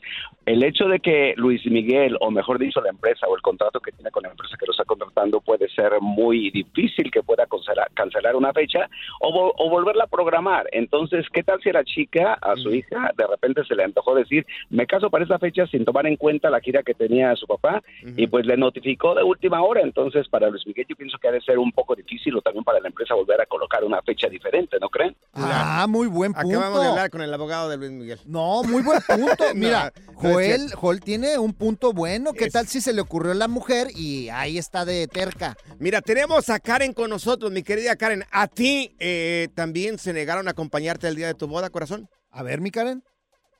el 0.46 0.64
hecho 0.64 0.88
de 0.88 0.98
que 0.98 1.34
Luis 1.36 1.64
Miguel, 1.66 2.16
o 2.20 2.30
mejor 2.32 2.58
dicho, 2.58 2.80
la 2.80 2.90
empresa 2.90 3.26
o 3.28 3.36
el 3.36 3.42
contrato 3.42 3.78
que 3.78 3.92
tiene 3.92 4.10
con 4.10 4.24
la 4.24 4.30
empresa 4.30 4.56
que 4.58 4.66
lo 4.66 4.72
está 4.72 4.84
contratando, 4.84 5.40
puede 5.40 5.68
ser 5.68 5.92
muy 6.00 6.50
difícil 6.50 7.12
que 7.12 7.22
pueda 7.22 7.46
cancelar, 7.46 7.88
cancelar 7.94 8.34
una 8.34 8.52
fecha 8.52 8.88
o, 9.20 9.30
vo- 9.32 9.52
o 9.56 9.70
volverla 9.70 10.04
a 10.04 10.08
programar. 10.08 10.66
Entonces, 10.72 11.26
¿qué 11.32 11.44
tal 11.44 11.60
si 11.62 11.70
la 11.70 11.84
chica, 11.84 12.34
a 12.42 12.56
su 12.56 12.74
hija, 12.74 13.12
de 13.16 13.26
repente 13.26 13.62
se 13.66 13.76
le 13.76 13.84
antojó 13.84 14.16
decir, 14.16 14.44
me 14.70 14.86
caso 14.86 15.10
para 15.10 15.24
esa 15.24 15.38
fecha 15.38 15.66
sin 15.68 15.84
tomar 15.84 16.06
en 16.08 16.16
cuenta 16.16 16.50
la 16.50 16.60
gira 16.60 16.82
que 16.82 16.94
tenía 16.94 17.36
su 17.36 17.46
papá? 17.46 17.82
Y 18.16 18.26
pues 18.26 18.46
le 18.46 18.56
notificó 18.56 19.14
de 19.14 19.22
última 19.22 19.62
hora. 19.62 19.82
Entonces, 19.82 20.26
para 20.30 20.48
Luis 20.48 20.66
Miguel, 20.66 20.86
yo 20.88 20.96
pienso 20.96 21.18
que 21.18 21.28
ha 21.28 21.32
de 21.32 21.40
ser 21.42 21.58
un 21.58 21.72
poco 21.72 21.94
difícil 21.94 22.36
o 22.36 22.40
también 22.40 22.64
para 22.64 22.80
la 22.80 22.88
empresa 22.88 23.14
volver 23.14 23.40
a 23.40 23.46
colocar 23.46 23.84
una 23.84 24.00
fecha 24.02 24.28
diferente, 24.28 24.76
¿no 24.80 24.88
creen? 24.88 25.16
Ah, 25.34 25.86
muy 25.88 26.06
buen 26.06 26.32
punto. 26.32 26.48
Acabamos 26.48 26.80
de 26.80 26.86
hablar 26.88 27.10
con 27.10 27.20
el 27.22 27.34
abogado 27.34 27.68
de 27.68 27.76
Luis 27.76 27.90
Miguel. 27.90 28.18
No, 28.26 28.62
muy 28.62 28.82
buen 28.82 29.00
punto. 29.02 29.44
Mira, 29.54 29.92
no 30.06 30.12
Joel. 30.20 30.72
Joel 30.74 31.00
tiene 31.00 31.38
un 31.38 31.52
punto 31.52 31.92
bueno. 31.92 32.32
¿Qué 32.32 32.44
Es- 32.46 32.52
tal 32.52 32.66
si 32.68 32.80
se 32.80 32.92
le 32.92 33.00
ocurrió 33.00 33.32
a 33.32 33.34
la 33.34 33.48
mujer 33.48 33.88
y 33.94 34.28
ahí 34.30 34.56
está 34.58 34.84
de 34.84 35.06
terca? 35.08 35.56
Mira, 35.78 36.00
tenemos 36.00 36.48
a 36.48 36.60
Karen 36.60 36.92
con 36.92 37.10
nosotros, 37.10 37.50
mi 37.50 37.62
querida 37.62 37.96
Karen. 37.96 38.24
¿A 38.30 38.46
ti 38.46 38.94
eh, 39.00 39.48
también 39.54 39.98
se 39.98 40.12
negaron 40.12 40.46
a 40.48 40.52
acompañarte 40.52 41.08
el 41.08 41.16
día 41.16 41.26
de 41.26 41.34
tu 41.34 41.46
boda, 41.48 41.70
corazón? 41.70 42.08
A 42.30 42.42
ver, 42.42 42.60
mi 42.60 42.70
Karen. 42.70 43.02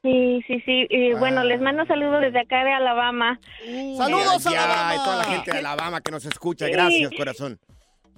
Sí, 0.02 0.42
sí, 0.46 0.60
sí. 0.64 0.86
Y 0.88 1.12
bueno, 1.14 1.44
les 1.44 1.60
mando 1.60 1.84
saludos 1.84 2.22
desde 2.22 2.40
acá 2.40 2.64
de 2.64 2.72
Alabama. 2.72 3.38
¡Saludos, 3.96 4.46
Alabama! 4.46 4.94
Y 4.94 5.04
toda 5.04 5.16
la 5.16 5.24
gente 5.24 5.52
de 5.52 5.58
Alabama 5.58 6.00
que 6.00 6.10
nos 6.10 6.24
escucha. 6.24 6.66
Sí. 6.66 6.72
Gracias, 6.72 7.10
corazón. 7.14 7.58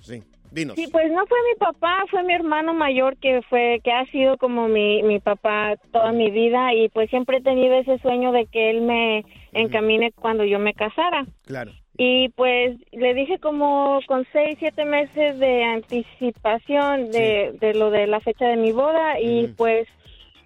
Sí, 0.01 0.23
dinos. 0.53 0.77
Sí, 0.77 0.87
pues 0.93 1.11
no 1.11 1.27
fue 1.27 1.39
mi 1.53 1.59
papá, 1.59 2.05
fue 2.11 2.23
mi 2.23 2.35
hermano 2.35 2.73
mayor 2.73 3.17
que 3.17 3.43
fue, 3.49 3.81
que 3.83 3.91
ha 3.93 4.05
sido 4.07 4.37
como 4.37 4.69
mi, 4.69 5.03
mi 5.03 5.19
papá 5.19 5.75
toda 5.93 6.13
mi 6.13 6.31
vida 6.31 6.73
y 6.75 6.89
pues 6.89 7.11
siempre 7.11 7.39
he 7.39 7.43
tenido 7.43 7.75
ese 7.75 7.99
sueño 7.99 8.31
de 8.31 8.47
que 8.47 8.71
él 8.71 8.83
me 8.83 9.25
encamine 9.53 10.13
cuando 10.13 10.45
yo 10.45 10.61
me 10.61 10.75
casara. 10.75 11.27
Claro. 11.47 11.73
Y 11.99 12.31
pues 12.31 12.79
le 12.93 13.15
dije 13.15 13.39
como 13.39 14.01
con 14.07 14.27
seis, 14.33 14.57
siete 14.59 14.85
meses 14.85 15.39
de 15.39 15.65
anticipación 15.65 17.11
de, 17.11 17.57
de 17.61 17.75
lo 17.75 17.91
de 17.91 18.07
la 18.07 18.21
fecha 18.21 18.47
de 18.47 18.57
mi 18.57 18.73
boda 18.73 19.21
y 19.21 19.49
pues 19.49 19.89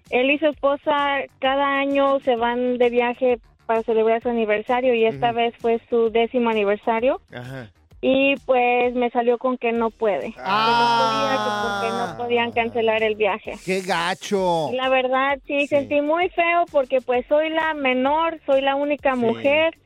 él 0.09 0.31
y 0.31 0.39
su 0.39 0.47
esposa 0.47 1.23
cada 1.39 1.79
año 1.79 2.19
se 2.21 2.35
van 2.35 2.77
de 2.77 2.89
viaje 2.89 3.39
para 3.65 3.83
celebrar 3.83 4.21
su 4.21 4.29
aniversario 4.29 4.93
y 4.93 5.05
esta 5.05 5.31
vez 5.31 5.53
fue 5.59 5.79
su 5.89 6.09
décimo 6.09 6.49
aniversario 6.49 7.19
Ajá. 7.33 7.69
y 8.01 8.35
pues 8.45 8.95
me 8.95 9.09
salió 9.09 9.37
con 9.37 9.57
que 9.57 9.73
no 9.73 9.89
puede. 9.89 10.33
Ah. 10.37 10.65
Que 10.65 10.77
no 10.77 11.03
podía, 11.03 11.43
que 11.43 11.61
porque 11.61 12.11
no 12.11 12.17
podían 12.17 12.51
cancelar 12.51 13.03
el 13.03 13.15
viaje. 13.15 13.55
¡Qué 13.65 13.81
gacho! 13.81 14.69
La 14.73 14.87
verdad, 14.89 15.39
sí, 15.45 15.67
sentí 15.67 15.99
muy 16.01 16.29
feo 16.29 16.65
porque 16.71 17.01
pues 17.01 17.25
soy 17.27 17.49
la 17.49 17.73
menor, 17.73 18.39
soy 18.45 18.61
la 18.61 18.75
única 18.75 19.15
mujer 19.15 19.77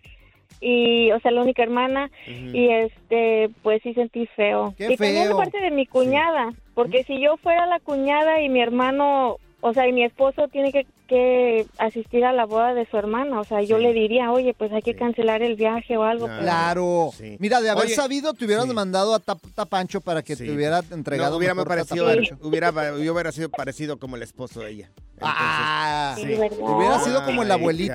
y, 0.59 1.11
o 1.11 1.19
sea, 1.21 1.31
la 1.31 1.41
única 1.41 1.63
hermana 1.63 2.11
y 2.27 2.69
este, 2.69 3.49
pues 3.63 3.81
sí 3.81 3.95
sentí 3.95 4.27
feo. 4.35 4.75
Qué 4.77 4.93
y 4.93 4.95
también 4.95 5.23
de 5.23 5.29
feo. 5.29 5.37
parte 5.37 5.59
de 5.59 5.71
mi 5.71 5.87
cuñada, 5.87 6.53
porque 6.75 7.03
si 7.03 7.19
yo 7.19 7.37
fuera 7.37 7.65
la 7.65 7.79
cuñada 7.79 8.41
y 8.41 8.49
mi 8.49 8.61
hermano, 8.61 9.37
o 9.61 9.73
sea, 9.73 9.87
y 9.87 9.93
mi 9.93 10.03
esposo 10.03 10.47
tiene 10.47 10.71
que, 10.71 10.85
que 11.07 11.65
asistir 11.77 12.25
a 12.25 12.33
la 12.33 12.45
boda 12.45 12.73
de 12.73 12.85
su 12.85 12.97
hermana, 12.97 13.39
o 13.39 13.43
sea, 13.43 13.61
yo 13.61 13.77
le 13.77 13.93
diría, 13.93 14.31
oye, 14.31 14.53
pues 14.57 14.71
hay 14.71 14.81
que 14.81 14.95
cancelar 14.95 15.41
el 15.41 15.55
viaje 15.55 15.97
o 15.97 16.03
algo. 16.03 16.25
pero- 16.27 16.41
Claro. 16.41 17.11
Mira, 17.39 17.61
de 17.61 17.69
haber 17.69 17.85
Oye, 17.85 17.95
sabido, 17.95 18.33
te 18.33 18.45
hubieras 18.45 18.65
mandado 18.67 19.13
a 19.13 19.19
Tap- 19.19 19.39
Tapancho 19.55 20.01
para 20.01 20.21
que 20.23 20.35
Sí. 20.35 20.45
te 20.45 20.51
hubiera 20.51 20.81
entregado 20.91 21.31
No, 21.31 21.37
hubiera 21.37 21.53
mejor 21.53 21.67
parecido, 21.69 22.05
hubiera, 22.41 22.71
yo 22.97 23.13
hubiera 23.13 23.31
sido 23.31 23.49
parecido 23.49 23.97
como 23.97 24.15
el 24.15 24.23
esposo 24.23 24.61
de 24.61 24.71
ella. 24.71 24.89
Ah, 25.21 26.15
Entonces, 26.17 26.35
sí, 26.35 26.41
¿verdad? 26.41 26.57
Hubiera 26.77 26.99
sido 26.99 27.23
como 27.25 27.43
el 27.43 27.51
Ay, 27.51 27.57
abuelito. 27.59 27.93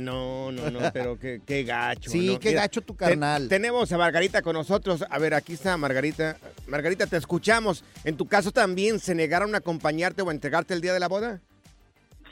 No, 0.00 0.50
no, 0.52 0.70
no, 0.70 0.78
pero 0.92 1.18
qué, 1.18 1.40
qué 1.46 1.62
gacho. 1.62 2.10
Sí, 2.10 2.34
¿no? 2.34 2.40
qué 2.40 2.52
gacho 2.52 2.80
tu 2.80 2.96
carnal. 2.96 3.48
tenemos 3.48 3.92
a 3.92 3.98
Margarita 3.98 4.42
con 4.42 4.54
nosotros. 4.54 5.04
A 5.08 5.18
ver, 5.18 5.34
aquí 5.34 5.52
está 5.52 5.76
Margarita. 5.76 6.36
Margarita, 6.66 7.06
te 7.06 7.16
escuchamos. 7.16 7.84
¿En 8.04 8.16
tu 8.16 8.26
caso 8.26 8.50
también 8.52 8.98
se 8.98 9.14
negaron 9.14 9.54
a 9.54 9.58
acompañarte 9.58 10.22
o 10.22 10.28
a 10.28 10.32
entregarte 10.32 10.74
el 10.74 10.80
día 10.80 10.92
de 10.92 11.00
la 11.00 11.08
boda? 11.08 11.40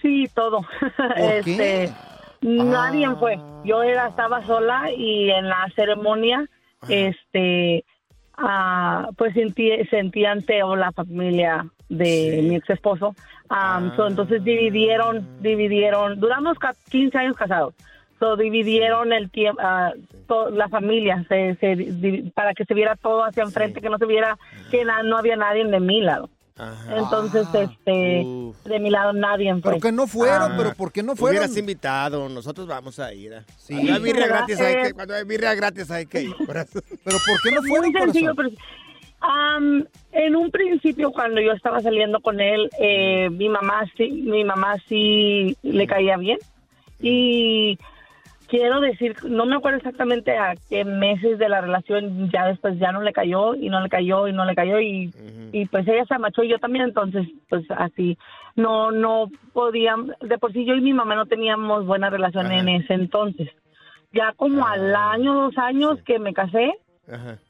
Sí, 0.02 0.28
todo. 0.34 0.60
¿Por 0.96 1.12
este, 1.18 1.92
nadie 2.42 3.08
fue. 3.18 3.38
Yo 3.64 3.82
era, 3.82 4.08
estaba 4.08 4.44
sola 4.46 4.90
y 4.96 5.30
en 5.30 5.48
la 5.48 5.66
ceremonia 5.74 6.48
este, 6.88 7.84
ah, 8.36 9.08
pues 9.16 9.34
sentí, 9.34 9.70
feo 10.46 10.76
la 10.76 10.92
familia 10.92 11.66
de 11.88 12.40
mi 12.42 12.56
ex 12.56 12.68
esposo. 12.70 13.14
entonces 14.06 14.42
dividieron, 14.44 15.26
dividieron, 15.40 16.18
duramos 16.20 16.58
ca- 16.58 16.74
15 16.90 17.16
años 17.18 17.36
casados. 17.36 17.74
So, 18.20 18.37
dividieron 18.37 19.12
el 19.12 19.31
tiempo, 19.31 19.61
la 20.53 20.68
familia, 20.68 21.24
se, 21.29 21.57
se 21.57 21.77
di- 21.77 22.31
para 22.35 22.55
que 22.55 22.64
se 22.64 22.72
viera 22.74 22.96
todo 22.96 23.24
hacia 23.24 23.42
enfrente, 23.42 23.81
que 23.81 23.90
no 23.90 23.98
se 23.98 24.07
viera 24.07 24.38
que 24.70 24.85
na- 24.85 25.03
no 25.03 25.18
había 25.18 25.37
nadie 25.37 25.64
de 25.64 25.81
mi 25.81 26.00
lado. 26.00 26.31
Entonces, 26.96 27.48
este, 27.53 28.24
de 28.64 28.79
mi 28.79 28.88
lado 28.88 29.12
nadie 29.12 29.53
fue. 29.55 29.62
Pero 29.72 29.81
que 29.81 29.90
no 29.92 30.07
fueron, 30.07 30.53
Ah. 30.53 30.55
pero 30.57 30.72
¿por 30.74 30.92
qué 30.92 31.03
no 31.03 31.16
fueron? 31.16 31.38
Hubieras 31.38 31.57
invitado, 31.59 32.29
nosotros 32.29 32.68
vamos 32.68 33.00
a 33.00 33.12
ir. 33.12 33.33
¿eh? 33.33 33.42
Sí. 33.59 33.74
Cuando 33.74 33.92
hay 33.94 34.03
birria 34.03 34.27
¿Verdad? 34.27 34.38
gratis 34.46 34.61
hay 34.61 34.83
que, 34.85 34.92
cuando 34.94 35.14
hay 35.14 35.24
birria 35.24 35.55
gratis 35.57 35.90
hay 35.90 36.07
que 36.07 36.22
ir. 36.22 36.35
Pero 36.46 37.18
¿por 37.27 37.40
qué 37.42 37.50
no 37.50 37.61
Muy 37.62 37.68
fueron, 37.68 37.92
sencillo, 37.92 38.35
corazón? 38.37 38.57
pero, 38.57 39.29
am, 39.33 39.85
en 40.12 40.37
un 40.37 40.50
principio 40.53 41.11
cuando 41.11 41.40
yo 41.40 41.50
estaba 41.53 41.81
saliendo 41.81 42.20
con 42.20 42.40
él, 42.40 42.70
eh, 42.79 43.29
mi 43.31 43.48
mamá 43.48 43.85
sí, 43.96 44.09
mi 44.11 44.44
mamá 44.44 44.77
sí 44.88 45.57
le 45.62 45.87
caía 45.88 46.16
bien 46.16 46.38
y 47.00 47.77
quiero 48.48 48.80
decir, 48.80 49.16
no 49.24 49.46
me 49.46 49.57
acuerdo 49.57 49.78
exactamente 49.78 50.37
a 50.37 50.54
qué 50.68 50.85
meses 50.85 51.38
de 51.38 51.48
la 51.48 51.61
relación 51.61 52.30
ya 52.30 52.46
después 52.46 52.78
ya 52.78 52.92
no 52.92 53.02
le 53.02 53.12
cayó 53.12 53.54
y 53.54 53.68
no 53.68 53.80
le 53.80 53.88
cayó 53.88 54.28
y 54.28 54.33
no 54.33 54.44
le 54.44 54.54
cayó 54.54 54.80
y, 54.80 55.12
y 55.52 55.66
pues 55.66 55.87
ella 55.88 56.04
se 56.07 56.14
amachó 56.14 56.42
y 56.42 56.50
yo 56.50 56.59
también, 56.59 56.87
entonces 56.87 57.26
pues 57.48 57.64
así. 57.70 58.18
No 58.57 58.92
no 58.92 59.28
podíamos, 59.52 60.12
de 60.20 60.38
por 60.38 60.52
sí 60.52 60.64
yo 60.64 60.74
y 60.74 60.80
mi 60.80 60.92
mamá 60.92 61.16
no 61.16 61.26
teníamos 61.26 61.87
buena 61.87 62.11
relación 62.11 62.52
en 62.52 62.68
ese 62.68 62.94
entonces. 62.94 63.48
Ya 64.12 64.33
como 64.37 64.66
al 64.66 64.94
año, 64.94 65.35
dos 65.35 65.59
años 65.59 66.00
que 66.04 66.20
me 66.20 66.33
casé, 66.33 66.72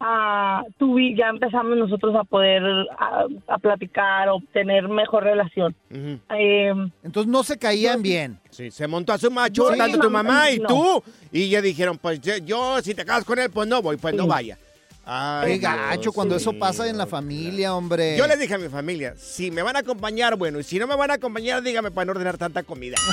ah, 0.00 0.62
tuvi- 0.78 1.16
ya 1.16 1.28
empezamos 1.28 1.76
nosotros 1.76 2.14
a 2.16 2.24
poder 2.24 2.62
a, 2.98 3.24
a 3.48 3.58
platicar, 3.58 4.28
obtener 4.28 4.88
mejor 4.88 5.24
relación. 5.24 5.74
Eh, 5.90 6.72
Entonces 7.02 7.30
no 7.30 7.42
se 7.44 7.58
caían 7.58 8.02
bien. 8.02 8.38
Sí, 8.50 8.70
se 8.70 8.86
montó 8.86 9.12
a 9.12 9.18
su 9.18 9.30
macho, 9.30 9.70
Sí, 9.72 9.78
tanto 9.78 9.98
tu 9.98 10.10
mamá, 10.10 10.50
y 10.50 10.58
no. 10.58 10.68
tú. 10.68 11.02
Y 11.32 11.48
ya 11.48 11.60
dijeron, 11.60 11.98
pues 11.98 12.20
yo, 12.20 12.36
yo, 12.38 12.80
si 12.82 12.94
te 12.94 13.04
casas 13.04 13.24
con 13.24 13.38
él, 13.38 13.50
pues 13.50 13.68
no 13.68 13.82
voy, 13.82 13.96
pues 13.96 14.14
no 14.14 14.26
vaya. 14.26 14.58
Ay, 15.06 15.52
Qué 15.52 15.58
gacho 15.58 16.00
Dios 16.00 16.14
cuando 16.14 16.36
eso 16.36 16.52
pasa 16.58 16.88
en 16.88 16.96
la 16.96 17.06
familia, 17.06 17.74
hombre. 17.74 18.16
Yo 18.16 18.26
les 18.26 18.38
dije 18.38 18.54
a 18.54 18.58
mi 18.58 18.68
familia, 18.68 19.14
si 19.18 19.50
me 19.50 19.62
van 19.62 19.76
a 19.76 19.80
acompañar, 19.80 20.36
bueno, 20.36 20.58
y 20.60 20.64
si 20.64 20.78
no 20.78 20.86
me 20.86 20.96
van 20.96 21.10
a 21.10 21.14
acompañar, 21.14 21.62
dígame 21.62 21.90
para 21.90 22.06
no 22.06 22.12
ordenar 22.12 22.38
tanta 22.38 22.62
comida. 22.62 22.96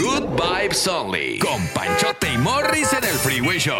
Good 0.00 0.24
Vibes 0.36 0.86
Only. 0.88 1.38
Con 1.38 1.66
Panchote 1.68 2.32
y 2.32 2.38
Morris 2.38 2.92
en 2.92 3.04
el 3.04 3.14
Freeway 3.14 3.58
Show. 3.58 3.74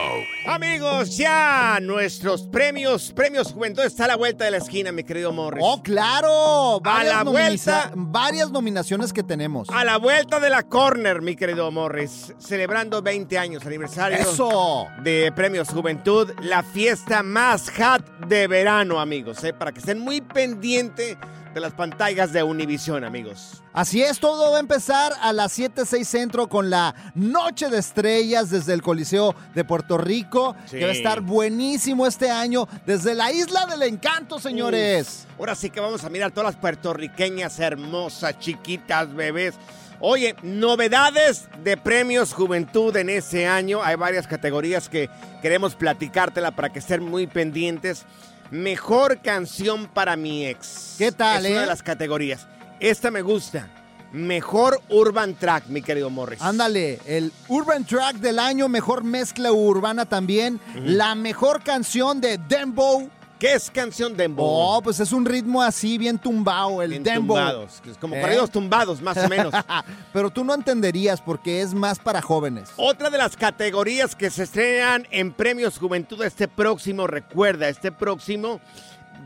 Amigos, 0.46 1.16
ya 1.16 1.78
nuestros 1.80 2.42
premios, 2.42 3.12
premios 3.12 3.52
Juventud 3.52 3.82
está 3.82 4.04
a 4.04 4.08
la 4.08 4.16
vuelta 4.16 4.44
de 4.44 4.50
la 4.52 4.58
esquina, 4.58 4.92
mi 4.92 5.02
querido 5.02 5.32
Morris. 5.32 5.64
¡Oh, 5.66 5.82
claro! 5.82 6.80
Varias, 6.82 7.14
la 7.14 7.22
vuelta. 7.24 7.92
varias 7.96 8.50
nominaciones 8.50 9.12
que 9.12 9.22
tenemos. 9.22 9.68
A 9.70 9.84
la 9.84 9.96
vuelta 9.96 10.38
de 10.38 10.50
la 10.50 10.62
corner, 10.62 11.20
mi 11.22 11.34
querido 11.34 11.70
Morris, 11.70 12.32
celebrando 12.38 13.02
20 13.02 13.38
años, 13.38 13.64
aniversario 13.66 14.18
¡Eso! 14.18 14.86
de 15.02 15.32
Premios 15.34 15.70
Juventud, 15.70 15.93
la 16.42 16.62
fiesta 16.62 17.22
más 17.22 17.70
hot 17.70 18.04
de 18.26 18.46
verano, 18.46 19.00
amigos, 19.00 19.42
¿eh? 19.44 19.52
para 19.52 19.72
que 19.72 19.78
estén 19.80 19.98
muy 19.98 20.20
pendientes 20.20 21.16
de 21.54 21.60
las 21.60 21.72
pantallas 21.72 22.32
de 22.32 22.42
Univision, 22.42 23.04
amigos. 23.04 23.62
Así 23.72 24.02
es, 24.02 24.18
todo 24.18 24.50
va 24.50 24.56
a 24.56 24.60
empezar 24.60 25.12
a 25.20 25.32
las 25.32 25.52
7, 25.52 25.84
6 25.86 26.06
centro 26.08 26.48
con 26.48 26.68
la 26.68 26.94
Noche 27.14 27.68
de 27.70 27.78
Estrellas 27.78 28.50
desde 28.50 28.72
el 28.72 28.82
Coliseo 28.82 29.34
de 29.54 29.64
Puerto 29.64 29.96
Rico, 29.96 30.56
Sí. 30.66 30.78
que 30.78 30.84
va 30.84 30.90
a 30.90 30.94
estar 30.94 31.20
buenísimo 31.20 32.06
este 32.08 32.28
año 32.30 32.66
desde 32.86 33.14
la 33.14 33.30
Isla 33.32 33.66
del 33.66 33.82
Encanto, 33.82 34.40
señores. 34.40 35.26
Uf, 35.34 35.40
ahora 35.40 35.54
sí 35.54 35.70
que 35.70 35.78
vamos 35.80 36.02
a 36.02 36.08
mirar 36.10 36.32
todas 36.32 36.54
las 36.54 36.60
puertorriqueñas 36.60 37.60
hermosas, 37.60 38.38
chiquitas, 38.40 39.14
bebés. 39.14 39.54
Oye, 40.00 40.34
novedades 40.42 41.48
de 41.62 41.76
premios 41.76 42.32
Juventud 42.32 42.96
en 42.96 43.08
ese 43.08 43.46
año. 43.46 43.82
Hay 43.82 43.96
varias 43.96 44.26
categorías 44.26 44.88
que 44.88 45.08
queremos 45.40 45.74
platicártela 45.74 46.50
para 46.50 46.70
que 46.70 46.80
estén 46.80 47.02
muy 47.02 47.26
pendientes. 47.26 48.04
Mejor 48.50 49.20
canción 49.20 49.86
para 49.86 50.16
mi 50.16 50.46
ex. 50.46 50.96
¿Qué 50.98 51.12
tal, 51.12 51.44
es 51.46 51.50
una 51.52 51.60
eh? 51.60 51.62
de 51.62 51.66
las 51.66 51.82
categorías. 51.82 52.46
Esta 52.80 53.10
me 53.10 53.22
gusta. 53.22 53.68
Mejor 54.12 54.80
Urban 54.90 55.34
Track, 55.34 55.66
mi 55.66 55.82
querido 55.82 56.08
Morris. 56.08 56.40
Ándale, 56.40 57.00
el 57.04 57.32
Urban 57.48 57.84
Track 57.84 58.16
del 58.16 58.38
año, 58.38 58.68
mejor 58.68 59.02
mezcla 59.02 59.50
urbana 59.50 60.06
también, 60.06 60.60
la 60.76 61.16
mejor 61.16 61.64
canción 61.64 62.20
de 62.20 62.38
Dembow. 62.38 63.10
¿Qué 63.38 63.52
es 63.54 63.70
canción 63.70 64.16
Dembow? 64.16 64.46
Oh, 64.46 64.80
pues 64.82 65.00
es 65.00 65.12
un 65.12 65.24
ritmo 65.24 65.60
así 65.60 65.98
bien 65.98 66.18
tumbado, 66.18 66.80
el 66.80 66.90
Bien 66.90 67.02
Dembow. 67.02 67.36
tumbados, 67.36 67.80
que 67.82 67.90
es 67.90 67.98
como 67.98 68.14
¿Eh? 68.14 68.20
corridos 68.20 68.50
tumbados, 68.50 69.02
más 69.02 69.16
o 69.16 69.28
menos. 69.28 69.52
Pero 70.12 70.30
tú 70.30 70.44
no 70.44 70.54
entenderías 70.54 71.20
porque 71.20 71.60
es 71.60 71.74
más 71.74 71.98
para 71.98 72.22
jóvenes. 72.22 72.70
Otra 72.76 73.10
de 73.10 73.18
las 73.18 73.36
categorías 73.36 74.14
que 74.14 74.30
se 74.30 74.44
estrenan 74.44 75.06
en 75.10 75.32
Premios 75.32 75.78
Juventud 75.78 76.22
este 76.22 76.46
próximo, 76.48 77.06
recuerda, 77.06 77.68
este 77.68 77.90
próximo 77.92 78.60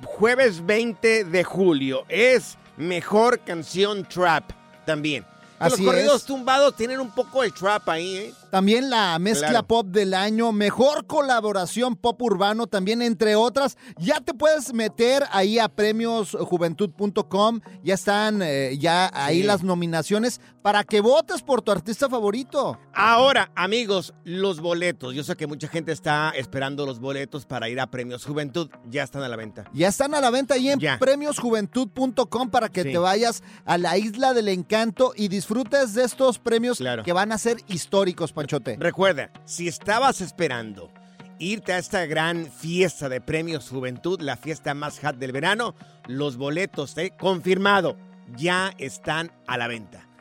jueves 0.04 0.64
20 0.64 1.24
de 1.24 1.44
julio 1.44 2.04
es 2.08 2.56
Mejor 2.76 3.40
Canción 3.40 4.04
Trap 4.04 4.44
también. 4.86 5.24
Así 5.58 5.82
los 5.82 5.92
corridos 5.92 6.16
es. 6.22 6.24
tumbados 6.24 6.76
tienen 6.76 7.00
un 7.00 7.10
poco 7.10 7.42
de 7.42 7.50
trap 7.50 7.88
ahí, 7.88 8.16
¿eh? 8.16 8.34
También 8.50 8.90
la 8.90 9.18
mezcla 9.18 9.48
Claro. 9.48 9.66
pop 9.66 9.86
del 9.88 10.14
año, 10.14 10.52
mejor 10.52 11.06
colaboración 11.06 11.96
pop 11.96 12.20
urbano, 12.22 12.66
también 12.66 13.02
entre 13.02 13.34
otras. 13.36 13.76
Ya 13.98 14.20
te 14.20 14.32
puedes 14.34 14.72
meter 14.72 15.24
ahí 15.32 15.58
a 15.58 15.68
premiosjuventud.com. 15.68 17.60
Ya 17.82 17.94
están 17.94 18.40
eh, 18.42 18.76
ya 18.78 19.10
ahí 19.12 19.40
Sí. 19.40 19.46
las 19.46 19.62
nominaciones 19.62 20.40
para 20.62 20.84
que 20.84 21.00
votes 21.00 21.42
por 21.42 21.62
tu 21.62 21.70
artista 21.72 22.08
favorito. 22.08 22.78
Ahora, 22.94 23.50
amigos, 23.54 24.12
los 24.24 24.60
boletos. 24.60 25.14
Yo 25.14 25.24
sé 25.24 25.36
que 25.36 25.46
mucha 25.46 25.68
gente 25.68 25.92
está 25.92 26.30
esperando 26.34 26.84
los 26.84 26.98
boletos 27.00 27.46
para 27.46 27.68
ir 27.68 27.80
a 27.80 27.86
Premios 27.90 28.24
Juventud. 28.24 28.68
Ya 28.88 29.02
están 29.02 29.22
a 29.22 29.28
la 29.28 29.36
venta. 29.36 29.64
Ya 29.72 29.88
están 29.88 30.14
a 30.14 30.20
la 30.20 30.30
venta 30.30 30.54
ahí 30.54 30.68
en 30.70 30.78
Ya. 30.80 30.98
premiosjuventud.com 30.98 32.50
para 32.50 32.68
que 32.68 32.82
Sí. 32.82 32.92
te 32.92 32.98
vayas 32.98 33.42
a 33.64 33.78
la 33.78 33.96
isla 33.98 34.34
del 34.34 34.48
encanto 34.48 35.12
y 35.16 35.28
disfrutes 35.28 35.94
de 35.94 36.04
estos 36.04 36.38
premios 36.38 36.78
Claro. 36.78 37.02
que 37.04 37.12
van 37.12 37.32
a 37.32 37.38
ser 37.38 37.58
históricos, 37.68 38.32
Panchote. 38.38 38.76
Recuerda, 38.78 39.30
si 39.44 39.66
estabas 39.66 40.20
esperando 40.20 40.92
irte 41.40 41.72
a 41.72 41.78
esta 41.78 42.06
gran 42.06 42.46
fiesta 42.46 43.08
de 43.08 43.20
Premios 43.20 43.68
Juventud, 43.68 44.20
la 44.20 44.36
fiesta 44.36 44.74
más 44.74 45.00
hot 45.00 45.16
del 45.16 45.32
verano, 45.32 45.74
los 46.06 46.36
boletos, 46.36 46.96
¿eh? 46.98 47.12
confirmado, 47.18 47.96
ya 48.36 48.72
están 48.78 49.32
a 49.48 49.58
la 49.58 49.66
venta. 49.66 50.07